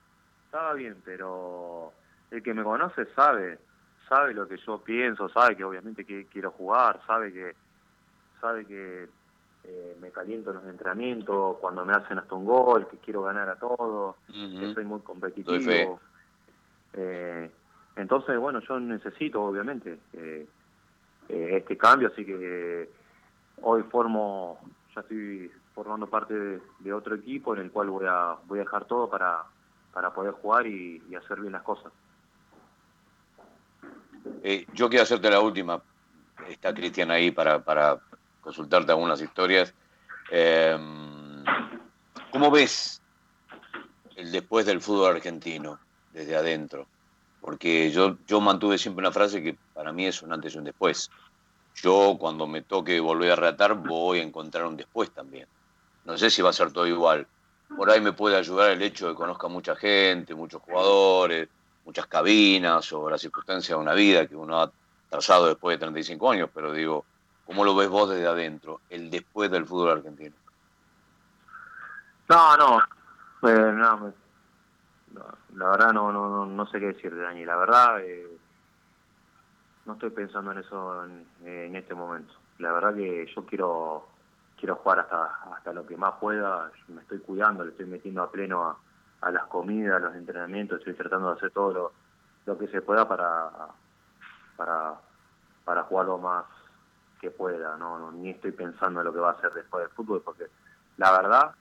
Estaba 0.45 0.75
bien, 0.75 1.01
pero 1.03 1.93
el 2.31 2.43
que 2.43 2.53
me 2.53 2.63
conoce 2.63 3.07
sabe, 3.15 3.59
sabe 4.07 4.35
lo 4.35 4.47
que 4.47 4.59
yo 4.59 4.79
pienso, 4.79 5.31
sabe 5.31 5.57
que 5.57 5.65
obviamente 5.65 6.05
que 6.05 6.27
quiero 6.27 6.51
jugar, 6.51 7.01
sabe 7.07 7.33
que 7.33 7.55
sabe 8.47 8.65
que 8.65 9.09
eh, 9.65 9.97
me 10.01 10.11
caliento 10.11 10.51
en 10.51 10.57
los 10.57 10.67
entrenamientos, 10.67 11.57
cuando 11.59 11.85
me 11.85 11.93
hacen 11.93 12.19
hasta 12.19 12.35
un 12.35 12.45
gol, 12.45 12.87
que 12.89 12.99
quiero 12.99 13.23
ganar 13.23 13.49
a 13.49 13.57
todos, 13.57 14.15
que 14.27 14.73
soy 14.73 14.85
muy 14.85 15.01
competitivo. 15.01 16.01
Eh, 16.93 17.51
entonces, 17.97 18.39
bueno, 18.39 18.61
yo 18.61 18.79
necesito, 18.79 19.43
obviamente, 19.43 19.99
eh, 20.13 20.47
este 21.29 21.77
cambio, 21.77 22.09
así 22.09 22.25
que 22.25 22.89
hoy 23.63 23.83
formo, 23.91 24.61
ya 24.95 25.01
estoy 25.01 25.51
formando 25.75 26.07
parte 26.07 26.61
de, 26.79 26.93
otro 26.93 27.17
equipo 27.17 27.55
en 27.55 27.63
el 27.63 27.71
cual 27.73 27.91
voy 27.91 28.07
a, 28.09 28.37
voy 28.47 28.61
a 28.61 28.63
dejar 28.63 28.85
todo 28.85 29.11
para, 29.11 29.43
para 29.93 30.15
poder 30.15 30.33
jugar 30.35 30.67
y, 30.67 31.03
hacer 31.17 31.41
bien 31.41 31.53
las 31.53 31.63
cosas. 31.63 31.93
yo 34.75 34.89
quiero 34.89 35.03
hacerte 35.03 35.29
la 35.29 35.41
última. 35.41 35.83
Está 36.49 36.73
Cristian 36.73 37.11
ahí 37.11 37.33
para, 37.33 37.59
para 37.65 37.99
consultarte 38.47 38.93
algunas 38.93 39.21
historias. 39.21 39.75
Eh, 40.31 40.79
¿Cómo 42.31 42.49
ves 42.49 43.03
el 44.15 44.31
después 44.31 44.65
del 44.65 44.81
fútbol 44.81 45.17
argentino, 45.17 45.81
desde 46.13 46.37
adentro? 46.37 46.87
Porque 47.41 47.91
yo, 47.91 48.19
yo 48.29 48.41
mantuve 48.41 48.79
siempre 48.79 49.03
una 49.03 49.11
frase 49.11 49.43
que 49.43 49.57
para 49.75 49.93
mí 49.93 50.07
es 50.07 50.23
un 50.23 50.33
antes 50.33 50.55
y 50.55 50.59
un 50.59 50.65
después. 50.65 51.11
Yo 51.75 52.17
cuando 52.21 52.47
me 52.47 52.63
toque 52.63 53.01
volver 53.01 53.33
a 53.33 53.37
reatar 53.37 53.75
voy 53.75 54.21
a 54.21 54.23
encontrar 54.23 54.67
un 54.67 54.77
después 54.77 55.11
también. 55.11 55.49
No 56.05 56.17
sé 56.17 56.31
si 56.31 56.41
va 56.41 56.51
a 56.51 56.53
ser 56.53 56.73
todo 56.73 56.87
igual. 56.87 57.27
Por 57.77 57.91
ahí 57.91 58.01
me 58.01 58.13
puede 58.13 58.37
ayudar 58.37 58.71
el 58.71 58.81
hecho 58.81 59.09
de 59.09 59.13
que 59.13 59.17
conozca 59.17 59.49
mucha 59.49 59.75
gente, 59.75 60.37
muchos 60.37 60.63
jugadores, 60.63 61.49
muchas 61.85 62.07
cabinas 62.07 62.93
o 62.93 63.11
la 63.11 63.19
circunstancia 63.19 63.75
de 63.75 63.81
una 63.81 63.95
vida 63.95 64.29
que 64.29 64.37
uno 64.37 64.63
ha 64.63 64.71
trazado 65.11 65.49
después 65.49 65.75
de 65.75 65.79
35 65.81 66.31
años, 66.31 66.49
pero 66.55 66.73
digo, 66.73 67.05
¿Cómo 67.47 67.65
lo 67.65 67.77
ves 67.77 67.89
vos 67.89 68.11
desde 68.11 68.27
adentro, 68.27 68.81
el 68.91 69.09
después 69.09 69.51
del 69.51 69.67
fútbol 69.67 69.99
argentino? 69.99 70.35
No, 72.29 72.57
no, 72.57 72.81
eh, 73.49 73.73
no, 73.73 74.13
la 75.55 75.71
verdad 75.71 75.93
no, 75.93 76.11
no, 76.13 76.45
no, 76.45 76.67
sé 76.67 76.81
qué 76.81 76.87
decir, 76.87 77.17
Dani. 77.17 77.45
La 77.45 77.57
verdad, 77.57 78.01
eh, 78.01 78.27
no 79.85 79.93
estoy 79.93 80.11
pensando 80.11 80.51
en 80.51 80.59
eso 80.59 81.05
en, 81.45 81.77
este 81.77 81.95
momento. 81.95 82.35
La 82.59 82.73
verdad 82.73 82.95
que 82.95 83.27
yo 83.35 83.47
quiero 83.47 84.09
quiero 84.59 84.77
jugar 84.77 85.01
hasta 85.01 85.27
hasta 85.55 85.73
lo 85.73 85.87
que 85.87 85.97
más 85.97 86.15
pueda. 86.21 86.71
Me 86.89 87.03
estoy 87.03 87.21
cuidando, 87.21 87.65
le 87.65 87.71
estoy 87.71 87.87
metiendo 87.87 88.23
a 88.23 88.31
pleno 88.31 88.77
a, 89.21 89.31
las 89.31 89.45
comidas, 89.45 89.97
a 89.97 90.07
los 90.07 90.17
entrenamientos. 90.17 90.81
Estoy 90.81 90.95
tratando 90.95 91.31
de 91.31 91.37
hacer 91.37 91.51
todo 91.53 91.73
lo, 91.73 91.93
lo 92.45 92.59
que 92.59 92.67
se 92.69 92.83
pueda 92.83 93.07
para 93.07 93.51
para 94.57 94.95
para 95.65 95.83
jugar 95.85 96.07
más 96.19 96.45
que 97.21 97.31
pueda, 97.31 97.77
no, 97.77 98.13
ni 98.13 98.31
estoy 98.31 98.53
pensando 98.53 99.01
en 99.01 99.07
lo 99.07 99.13
que 99.13 99.21
va 99.21 99.31
a 99.31 99.35
hacer 99.35 99.53
después 99.53 99.85
del 99.85 99.95
fútbol, 99.95 100.23
porque 100.23 100.47
la 100.97 101.13
verdad 101.13 101.55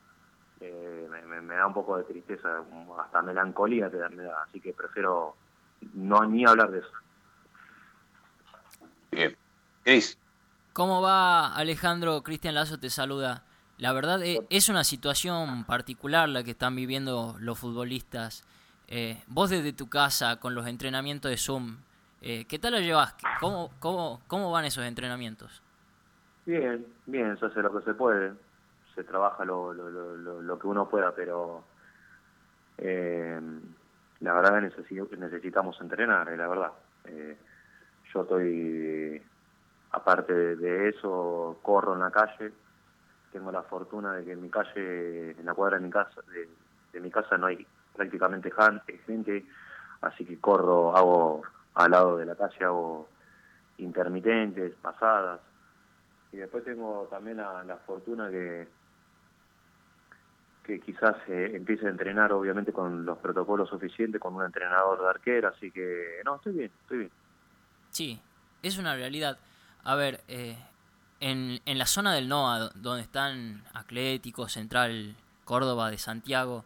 eh, 0.59 1.07
me, 1.41 1.55
da 1.55 1.67
un 1.67 1.73
poco 1.73 1.97
de 1.97 2.03
tristeza, 2.03 2.63
hasta 2.99 3.21
melancolía 3.21 3.89
te 3.89 3.97
da, 3.97 4.09
así 4.47 4.59
que 4.59 4.73
prefiero 4.73 5.35
no 5.93 6.25
ni 6.25 6.45
hablar 6.45 6.71
de 6.71 6.79
eso. 6.79 6.91
Bien. 9.11 9.37
¿Cómo 10.73 11.01
va 11.01 11.55
Alejandro? 11.55 12.23
Cristian 12.23 12.55
Lazo 12.55 12.79
te 12.79 12.89
saluda. 12.89 13.43
La 13.77 13.93
verdad 13.93 14.23
eh, 14.23 14.45
es 14.49 14.67
una 14.69 14.83
situación 14.83 15.63
particular 15.65 16.27
la 16.27 16.43
que 16.43 16.51
están 16.51 16.75
viviendo 16.75 17.35
los 17.39 17.59
futbolistas. 17.59 18.43
Eh, 18.87 19.21
vos 19.27 19.49
desde 19.49 19.73
tu 19.73 19.87
casa, 19.89 20.39
con 20.39 20.55
los 20.55 20.67
entrenamientos 20.67 21.29
de 21.29 21.37
Zoom, 21.37 21.77
eh, 22.21 22.45
¿Qué 22.45 22.60
tal 22.60 22.73
lo 22.73 22.80
llevas? 22.80 23.15
¿Cómo, 23.39 23.71
cómo, 23.80 24.21
¿Cómo 24.28 24.51
van 24.51 24.65
esos 24.65 24.84
entrenamientos? 24.86 25.62
Bien, 26.45 26.86
bien, 27.06 27.38
se 27.39 27.45
hace 27.45 27.62
lo 27.62 27.75
que 27.78 27.84
se 27.86 27.93
puede. 27.93 28.34
Se 28.93 29.04
trabaja 29.04 29.43
lo, 29.43 29.73
lo, 29.73 30.41
lo, 30.41 30.60
que 30.60 30.67
uno 30.67 30.88
pueda, 30.88 31.13
pero 31.13 31.63
eh, 32.78 33.39
la 34.21 34.34
verdad 34.34 34.62
que 34.62 35.17
necesitamos 35.17 35.80
entrenar, 35.82 36.30
eh, 36.30 36.38
la 36.38 36.47
verdad. 36.47 36.71
yo 38.13 38.21
estoy, 38.21 39.21
aparte 39.91 40.34
de 40.56 40.89
eso, 40.89 41.60
corro 41.62 41.93
en 41.93 41.99
la 41.99 42.12
calle. 42.12 42.54
Tengo 43.34 43.51
la 43.51 43.63
fortuna 43.63 44.13
de 44.13 44.23
que 44.23 44.32
en 44.32 44.41
mi 44.41 44.49
calle, 44.49 45.32
en 45.32 45.45
la 45.45 45.54
cuadra 45.54 45.78
de 45.78 45.84
mi 45.84 45.91
casa, 45.91 46.21
de, 46.32 46.47
de 46.93 46.99
mi 47.01 47.12
casa 47.12 47.38
no 47.38 47.47
hay 47.47 47.67
prácticamente 47.93 48.51
gente, 49.06 49.45
así 50.01 50.25
que 50.25 50.39
corro, 50.39 50.95
hago 50.95 51.43
al 51.75 51.91
lado 51.91 52.17
de 52.17 52.25
la 52.25 52.35
calle 52.35 52.65
hago 52.65 53.07
intermitentes, 53.77 54.73
pasadas. 54.81 55.41
Y 56.31 56.38
después 56.38 56.63
tengo 56.63 57.07
también 57.09 57.38
la, 57.38 57.79
fortuna 57.85 58.29
que, 58.29 58.67
que 60.63 60.79
quizás 60.79 61.15
eh, 61.27 61.51
empiece 61.53 61.88
a 61.88 61.89
entrenar 61.89 62.33
obviamente 62.33 62.73
con 62.73 63.05
los 63.05 63.17
protocolos 63.19 63.69
suficientes, 63.69 64.19
con 64.19 64.35
un 64.35 64.43
entrenador 64.43 65.01
de 65.01 65.09
arquero, 65.09 65.49
así 65.49 65.71
que 65.71 66.21
no, 66.25 66.35
estoy 66.35 66.53
bien, 66.53 66.71
estoy 66.81 66.97
bien. 66.97 67.11
Sí, 67.91 68.21
es 68.63 68.77
una 68.77 68.95
realidad. 68.95 69.38
A 69.83 69.95
ver, 69.95 70.21
eh, 70.27 70.57
en, 71.19 71.59
en 71.65 71.77
la 71.77 71.85
zona 71.85 72.13
del 72.13 72.27
NOA, 72.27 72.71
donde 72.75 73.03
están 73.03 73.63
Atlético, 73.73 74.49
Central, 74.49 75.15
Córdoba, 75.45 75.91
de 75.91 75.97
Santiago, 75.97 76.65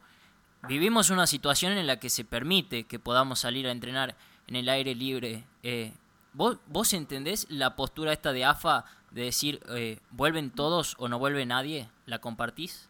vivimos 0.67 1.09
una 1.09 1.27
situación 1.27 1.73
en 1.73 1.85
la 1.85 1.99
que 1.99 2.09
se 2.09 2.25
permite 2.25 2.85
que 2.85 2.97
podamos 2.97 3.39
salir 3.39 3.67
a 3.67 3.71
entrenar 3.71 4.15
en 4.49 4.55
el 4.55 4.67
aire 4.67 4.95
libre. 4.95 5.43
Eh, 5.61 5.93
¿vos, 6.33 6.59
¿Vos 6.67 6.93
entendés 6.93 7.49
la 7.51 7.75
postura 7.75 8.11
esta 8.11 8.33
de 8.33 8.45
AFA 8.45 8.83
de 9.11 9.23
decir, 9.23 9.59
eh, 9.69 9.99
¿vuelven 10.11 10.49
todos 10.49 10.95
o 10.97 11.07
no 11.07 11.19
vuelve 11.19 11.45
nadie? 11.45 11.89
¿La 12.07 12.19
compartís? 12.19 12.89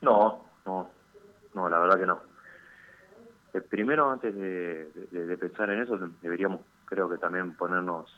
No, 0.00 0.44
no, 0.66 0.90
no, 1.54 1.68
la 1.68 1.78
verdad 1.78 2.00
que 2.00 2.06
no. 2.06 2.20
Eh, 3.54 3.60
primero, 3.60 4.10
antes 4.10 4.34
de, 4.34 5.36
pensar 5.38 5.70
en 5.70 5.82
eso, 5.82 5.96
deberíamos, 6.20 6.62
creo 6.84 7.08
que 7.08 7.18
también 7.18 7.54
ponernos 7.54 8.10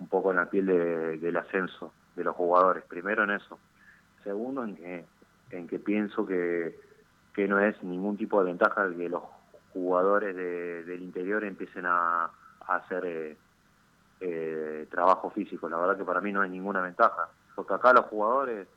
un 0.00 0.08
poco 0.08 0.30
en 0.30 0.38
la 0.38 0.50
piel 0.50 0.66
del 0.66 1.36
ascenso 1.36 1.92
de 2.16 2.24
los 2.24 2.34
jugadores. 2.34 2.82
Primero 2.84 3.22
en 3.22 3.30
eso. 3.30 3.58
Segundo, 4.24 4.64
en 4.64 4.74
que, 4.74 5.04
en 5.50 5.68
que 5.68 5.78
pienso 5.78 6.26
que, 6.26 6.76
que 7.34 7.46
no 7.46 7.60
es 7.60 7.80
ningún 7.84 8.16
tipo 8.16 8.40
de 8.40 8.46
ventaja 8.46 8.88
que 8.96 9.08
los 9.08 9.22
jugadores 9.78 10.34
del 10.34 11.02
interior 11.02 11.44
empiecen 11.44 11.84
a, 11.86 12.30
hacer 12.66 13.04
eh, 13.06 13.36
eh, 14.20 14.86
trabajo 14.90 15.30
físico. 15.30 15.68
La 15.68 15.78
verdad 15.78 15.96
que 15.96 16.04
para 16.04 16.20
mí 16.20 16.32
no 16.32 16.42
hay 16.42 16.50
ninguna 16.50 16.82
ventaja. 16.82 17.28
Porque 17.54 17.74
acá 17.74 17.92
los 17.92 18.04
jugadores 18.06 18.68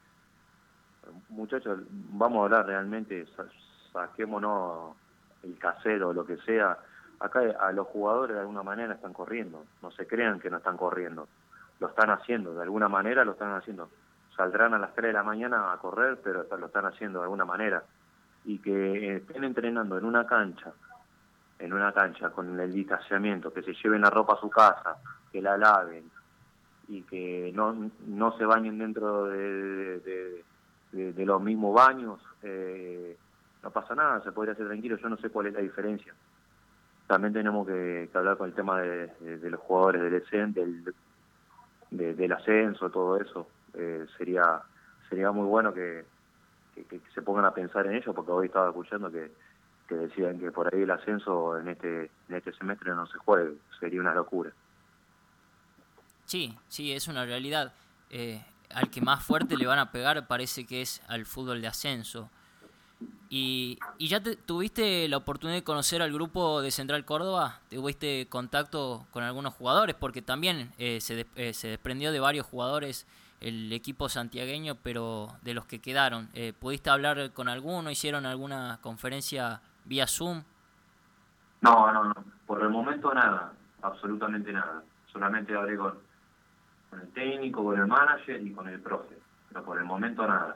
muchachos, 1.30 1.80
vamos 1.90 2.42
a 2.42 2.44
hablar 2.46 2.66
realmente, 2.66 3.26
saquémonos 3.92 4.96
el 5.44 5.58
casero 5.58 6.10
o 6.10 6.14
lo 6.14 6.26
que 6.26 6.38
sea. 6.38 6.78
Acá 7.20 7.42
a 7.60 7.72
los 7.72 7.88
jugadores 7.88 8.36
de 8.36 8.42
alguna 8.42 8.64
manera 8.64 8.96
están 8.96 9.14
corriendo, 9.14 9.66
no 9.82 9.92
se 9.92 10.08
crean 10.08 10.40
que 10.40 10.50
no 10.50 10.58
están 10.58 10.78
corriendo, 10.78 11.28
lo 11.80 11.88
están 11.88 12.10
haciendo, 12.10 12.56
de 12.56 12.64
alguna 12.64 12.90
manera 12.90 13.24
lo 13.24 13.34
están 13.34 13.54
haciendo. 13.54 13.90
Saldrán 14.36 14.74
a 14.74 14.80
las 14.80 14.94
3 14.96 15.10
de 15.10 15.14
la 15.14 15.24
mañana 15.24 15.72
a 15.72 15.78
correr, 15.78 16.20
pero 16.24 16.46
lo 16.58 16.66
están 16.66 16.86
haciendo 16.86 17.20
de 17.20 17.26
alguna 17.26 17.46
manera. 17.46 17.84
Y 18.44 18.58
que 18.58 19.18
estén 19.18 19.44
entrenando 19.44 19.98
en 20.00 20.06
una 20.06 20.26
cancha, 20.26 20.72
en 21.62 21.74
una 21.74 21.91
cancha 21.91 22.30
con 22.32 22.60
el 22.60 22.74
distanciamiento, 22.74 23.54
que 23.54 23.63
se 23.63 23.74
lleven 23.74 24.02
la 24.02 24.10
ropa 24.10 24.34
a 24.34 24.39
su 24.41 24.50
casa, 24.50 24.97
que 25.32 25.41
la 25.41 25.58
laven 25.58 26.10
y 26.88 27.04
que 27.04 27.52
no, 27.54 27.91
no 28.08 28.38
se 28.38 28.45
bañen 28.45 28.78
dentro 28.80 29.26
de 29.26 30.43
los 30.91 31.41
mismos 31.41 31.74
baños, 31.74 32.19
eh, 32.43 33.15
no 33.63 33.71
pasa 33.71 33.95
nada, 33.95 34.21
se 34.24 34.32
podría 34.32 34.54
hacer 34.54 34.67
tranquilo, 34.67 34.97
yo 34.97 35.10
no 35.10 35.17
sé 35.17 35.30
cuál 35.30 35.47
es 35.47 35.54
la 35.54 35.62
diferencia. 35.62 36.13
También 37.08 37.34
tenemos 37.34 37.67
que, 37.67 38.10
hablar 38.13 38.38
con 38.38 38.50
el 38.50 38.56
tema 38.56 38.82
de, 38.82 39.12
los 39.50 39.60
jugadores 39.60 40.02
del 40.02 40.15
ESEN, 40.15 40.54
del, 41.91 42.32
ascenso, 42.32 42.89
todo 42.89 43.17
eso. 43.17 43.47
Eh, 43.74 44.06
sería 44.17 44.62
sería 45.12 45.32
muy 45.32 45.45
bueno 45.45 45.74
que, 45.74 46.06
se 47.13 47.21
pongan 47.21 47.45
a 47.45 47.54
pensar 47.54 47.86
en 47.86 47.95
ello, 47.95 48.13
porque 48.13 48.32
hoy 48.32 48.47
estaba 48.47 48.69
escuchando 48.69 49.12
que, 49.12 49.30
que 49.91 49.97
decían 49.97 50.39
que 50.39 50.51
por 50.51 50.73
ahí 50.73 50.84
el 50.84 50.91
ascenso 50.91 51.58
en 51.58 51.67
este, 51.67 52.10
en 52.30 52.36
este 52.36 52.54
semestre 52.54 52.95
no 52.95 53.06
se 53.08 53.17
juegue, 53.17 53.58
sería 53.77 53.99
una 53.99 54.13
locura. 54.13 54.51
Sí, 56.25 56.58
sí, 56.69 56.93
es 56.93 57.10
una 57.10 57.25
realidad. 57.25 57.73
Eh, 58.10 58.41
al 58.73 58.89
que 58.89 59.01
más 59.01 59.21
fuerte 59.21 59.58
le 59.58 59.67
van 59.67 59.80
a 59.80 59.91
pegar 59.91 60.27
parece 60.27 60.65
que 60.65 60.82
es 60.82 61.01
al 61.10 61.25
fútbol 61.25 61.60
de 61.62 61.67
ascenso. 61.67 62.30
Y, 63.30 63.80
y 63.97 64.08
ya 64.08 64.23
tuviste 64.23 65.10
la 65.10 65.17
oportunidad 65.17 65.58
de 65.58 65.63
conocer 65.65 66.01
al 66.01 66.13
grupo 66.13 66.62
de 66.62 66.71
Central 66.71 67.04
Córdoba, 67.04 67.60
tuviste 67.69 68.27
contacto 68.30 69.06
con 69.12 69.23
algunos 69.23 69.54
jugadores, 69.56 69.95
porque 69.95 70.21
también 70.21 70.71
eh, 70.77 71.01
se, 71.01 71.25
eh, 71.36 71.54
se 71.54 71.67
desprendió 71.67 72.13
de 72.13 72.19
varios 72.21 72.45
jugadores 72.45 73.06
el 73.41 73.73
equipo 73.73 74.08
santiagueño, 74.08 74.75
pero 74.75 75.36
de 75.41 75.54
los 75.54 75.65
que 75.65 75.80
quedaron. 75.80 76.30
Eh, 76.34 76.54
¿Pudiste 76.58 76.91
hablar 76.91 77.34
con 77.34 77.49
alguno? 77.49 77.89
¿Hicieron 77.91 78.25
alguna 78.25 78.80
conferencia 78.82 79.62
vía 79.91 80.08
Zoom? 80.08 80.41
No, 81.60 81.91
no, 81.91 82.06
no. 82.06 82.15
Por 82.47 82.62
el 82.62 82.69
momento 82.69 83.13
nada, 83.13 83.51
absolutamente 83.82 84.54
nada. 84.54 84.82
Solamente 85.12 85.54
hablé 85.54 85.75
con, 85.75 85.99
con 86.89 87.01
el 87.01 87.10
técnico, 87.10 87.62
con 87.62 87.77
el 87.77 87.88
manager 87.88 88.41
y 88.41 88.54
con 88.54 88.69
el 88.69 88.80
profe. 88.80 89.17
Pero 89.49 89.65
por 89.65 89.77
el 89.77 89.84
momento 89.84 90.25
nada. 90.25 90.56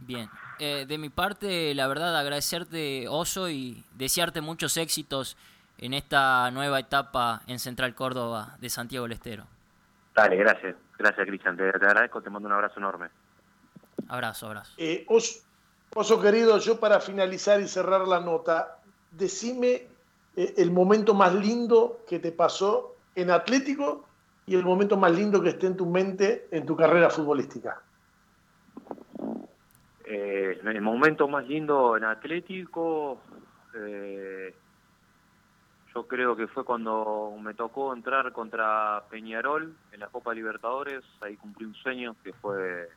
Bien. 0.00 0.28
Eh, 0.58 0.84
de 0.88 0.98
mi 0.98 1.10
parte, 1.10 1.72
la 1.76 1.86
verdad, 1.86 2.16
agradecerte, 2.18 3.06
Oso, 3.08 3.48
y 3.48 3.84
desearte 3.94 4.40
muchos 4.40 4.76
éxitos 4.76 5.36
en 5.78 5.94
esta 5.94 6.50
nueva 6.50 6.80
etapa 6.80 7.42
en 7.46 7.60
Central 7.60 7.94
Córdoba 7.94 8.56
de 8.58 8.68
Santiago 8.68 9.04
del 9.04 9.12
Estero. 9.12 9.44
Dale, 10.12 10.34
gracias. 10.34 10.74
Gracias, 10.98 11.24
Cristian. 11.24 11.56
Te, 11.56 11.68
agradezco, 11.68 12.20
te 12.20 12.30
mando 12.30 12.48
un 12.48 12.54
abrazo 12.54 12.80
enorme. 12.80 13.06
Abrazo, 14.08 14.46
abrazo. 14.46 14.74
Eh, 14.76 15.04
oso, 15.08 15.47
querido, 16.20 16.58
yo 16.58 16.78
para 16.78 17.00
finalizar 17.00 17.60
y 17.60 17.68
cerrar 17.68 18.06
la 18.06 18.20
nota, 18.20 18.78
decime 19.10 19.86
eh, 20.36 20.54
el 20.56 20.70
momento 20.70 21.14
más 21.14 21.34
lindo 21.34 22.04
que 22.08 22.18
te 22.18 22.32
pasó 22.32 22.94
en 23.14 23.30
Atlético 23.30 24.04
y 24.46 24.54
el 24.54 24.64
momento 24.64 24.96
más 24.96 25.12
lindo 25.12 25.42
que 25.42 25.50
esté 25.50 25.66
en 25.66 25.76
tu 25.76 25.86
mente 25.86 26.48
en 26.50 26.64
tu 26.64 26.76
carrera 26.76 27.10
futbolística? 27.10 27.82
Eh, 30.04 30.60
el 30.64 30.80
momento 30.80 31.28
más 31.28 31.46
lindo 31.46 31.96
en 31.96 32.04
Atlético, 32.04 33.20
eh, 33.74 34.54
yo 35.94 36.06
creo 36.06 36.36
que 36.36 36.46
fue 36.46 36.64
cuando 36.64 37.34
me 37.42 37.54
tocó 37.54 37.92
entrar 37.92 38.32
contra 38.32 39.02
Peñarol 39.10 39.74
en 39.92 40.00
la 40.00 40.06
Copa 40.06 40.32
Libertadores, 40.32 41.04
ahí 41.20 41.36
cumplí 41.36 41.66
un 41.66 41.74
sueño 41.74 42.16
que 42.22 42.32
fue 42.32 42.88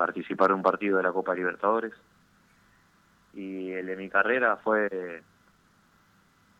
participar 0.00 0.48
en 0.48 0.56
un 0.56 0.62
partido 0.62 0.96
de 0.96 1.02
la 1.02 1.12
Copa 1.12 1.34
Libertadores. 1.34 1.92
Y 3.34 3.70
el 3.72 3.84
de 3.84 3.96
mi 3.96 4.08
carrera 4.08 4.56
fue 4.56 5.22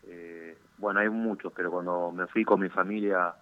eh, 0.07 0.59
bueno, 0.76 1.00
hay 1.00 1.09
muchos, 1.09 1.50
pero 1.57 1.70
cuando 1.70 2.12
me 2.12 2.26
fui 2.26 2.44
con 2.44 2.61
mi 2.61 2.68
familia 2.68 3.35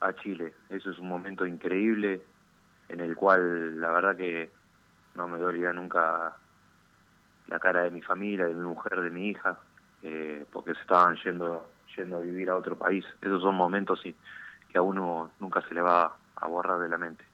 a 0.00 0.12
Chile, 0.12 0.52
eso 0.68 0.90
es 0.90 0.98
un 0.98 1.08
momento 1.08 1.46
increíble 1.46 2.20
en 2.90 3.00
el 3.00 3.16
cual 3.16 3.80
la 3.80 3.90
verdad 3.92 4.14
que 4.14 4.50
no 5.14 5.26
me 5.26 5.38
dolía 5.38 5.72
nunca 5.72 6.36
la 7.46 7.58
cara 7.58 7.84
de 7.84 7.90
mi 7.90 8.02
familia, 8.02 8.44
de 8.44 8.54
mi 8.54 8.64
mujer, 8.64 9.00
de 9.00 9.10
mi 9.10 9.28
hija, 9.28 9.58
eh, 10.02 10.44
porque 10.52 10.74
se 10.74 10.82
estaban 10.82 11.16
yendo 11.24 11.66
yendo 11.96 12.18
a 12.18 12.20
vivir 12.20 12.50
a 12.50 12.56
otro 12.56 12.76
país. 12.76 13.06
Esos 13.22 13.40
son 13.40 13.54
momentos 13.54 14.02
que 14.02 14.78
a 14.78 14.82
uno 14.82 15.30
nunca 15.40 15.62
se 15.62 15.72
le 15.72 15.80
va 15.80 16.14
a 16.36 16.46
borrar 16.46 16.78
de 16.80 16.90
la 16.90 16.98
mente. 16.98 17.24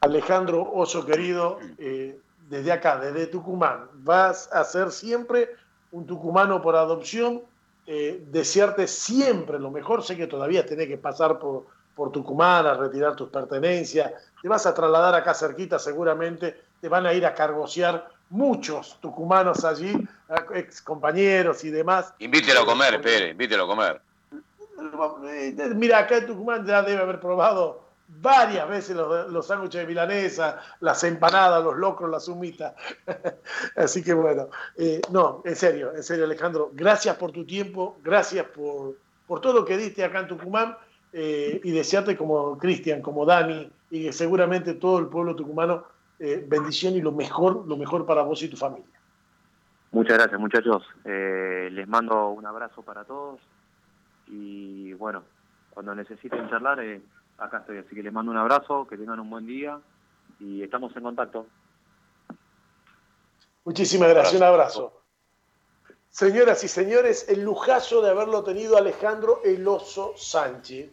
Alejandro 0.00 0.62
Oso 0.72 1.04
querido, 1.04 1.58
eh, 1.78 2.18
desde 2.48 2.72
acá, 2.72 2.98
desde 2.98 3.26
Tucumán, 3.26 3.88
vas 3.94 4.48
a 4.52 4.64
ser 4.64 4.90
siempre 4.92 5.50
un 5.92 6.06
tucumano 6.06 6.62
por 6.62 6.74
adopción, 6.74 7.42
eh, 7.86 8.22
desearte 8.28 8.86
siempre 8.86 9.58
lo 9.58 9.70
mejor. 9.70 10.02
Sé 10.02 10.16
que 10.16 10.26
todavía 10.26 10.64
tenés 10.64 10.88
que 10.88 10.96
pasar 10.96 11.38
por, 11.38 11.66
por 11.94 12.12
Tucumán 12.12 12.66
a 12.66 12.74
retirar 12.74 13.14
tus 13.14 13.28
pertenencias. 13.28 14.12
Te 14.40 14.48
vas 14.48 14.64
a 14.64 14.72
trasladar 14.72 15.14
acá 15.14 15.34
cerquita 15.34 15.78
seguramente. 15.78 16.58
Te 16.80 16.88
van 16.88 17.04
a 17.04 17.12
ir 17.12 17.26
a 17.26 17.34
cargosear 17.34 18.08
muchos 18.30 18.96
tucumanos 19.00 19.64
allí, 19.64 19.92
ex 20.54 20.80
compañeros 20.80 21.62
y 21.64 21.70
demás. 21.70 22.14
Invítelo 22.20 22.62
a 22.62 22.66
comer, 22.66 23.02
Pérez, 23.02 23.32
invítelo 23.32 23.64
a 23.64 23.66
comer. 23.66 24.00
Eh, 25.26 25.54
mira, 25.74 25.98
acá 25.98 26.18
en 26.18 26.26
Tucumán 26.26 26.64
ya 26.64 26.82
debe 26.82 27.02
haber 27.02 27.20
probado 27.20 27.89
varias 28.18 28.68
veces 28.68 28.96
los, 28.96 29.30
los 29.30 29.46
sándwiches 29.46 29.82
de 29.82 29.86
milanesa, 29.86 30.60
las 30.80 31.02
empanadas, 31.04 31.62
los 31.62 31.76
locros, 31.76 32.10
las 32.10 32.28
humitas. 32.28 32.74
Así 33.76 34.02
que 34.02 34.12
bueno, 34.12 34.48
eh, 34.76 35.00
no, 35.10 35.42
en 35.44 35.56
serio, 35.56 35.92
en 35.94 36.02
serio 36.02 36.24
Alejandro, 36.24 36.70
gracias 36.74 37.16
por 37.16 37.32
tu 37.32 37.44
tiempo, 37.44 37.98
gracias 38.02 38.46
por, 38.46 38.96
por 39.26 39.40
todo 39.40 39.54
lo 39.54 39.64
que 39.64 39.76
diste 39.76 40.04
acá 40.04 40.20
en 40.20 40.28
Tucumán 40.28 40.76
eh, 41.12 41.60
y 41.62 41.70
desearte 41.70 42.16
como 42.16 42.58
Cristian, 42.58 43.00
como 43.00 43.24
Dani 43.24 43.70
y 43.90 44.12
seguramente 44.12 44.74
todo 44.74 44.98
el 44.98 45.06
pueblo 45.06 45.34
tucumano 45.34 45.84
eh, 46.18 46.44
bendición 46.46 46.94
y 46.94 47.00
lo 47.00 47.12
mejor, 47.12 47.66
lo 47.66 47.76
mejor 47.76 48.06
para 48.06 48.22
vos 48.22 48.42
y 48.42 48.48
tu 48.48 48.56
familia. 48.56 48.86
Muchas 49.92 50.18
gracias 50.18 50.38
muchachos, 50.38 50.84
les 51.04 51.88
mando 51.88 52.28
un 52.28 52.46
abrazo 52.46 52.82
para 52.82 53.02
todos 53.02 53.40
y 54.28 54.92
bueno, 54.92 55.24
cuando 55.70 55.96
necesiten 55.96 56.48
charlar 56.48 56.78
acá 57.40 57.58
estoy. 57.58 57.78
Así 57.78 57.94
que 57.94 58.02
les 58.02 58.12
mando 58.12 58.30
un 58.30 58.38
abrazo, 58.38 58.86
que 58.86 58.96
tengan 58.96 59.18
un 59.20 59.30
buen 59.30 59.46
día 59.46 59.80
y 60.38 60.62
estamos 60.62 60.94
en 60.96 61.02
contacto. 61.02 61.46
Muchísimas 63.64 64.08
gracias, 64.08 64.34
un 64.34 64.46
abrazo. 64.46 65.02
Señoras 66.08 66.64
y 66.64 66.68
señores, 66.68 67.28
el 67.28 67.42
lujazo 67.42 68.02
de 68.02 68.10
haberlo 68.10 68.42
tenido 68.42 68.76
Alejandro 68.76 69.40
El 69.44 69.66
Oso 69.68 70.14
Sánchez. 70.16 70.88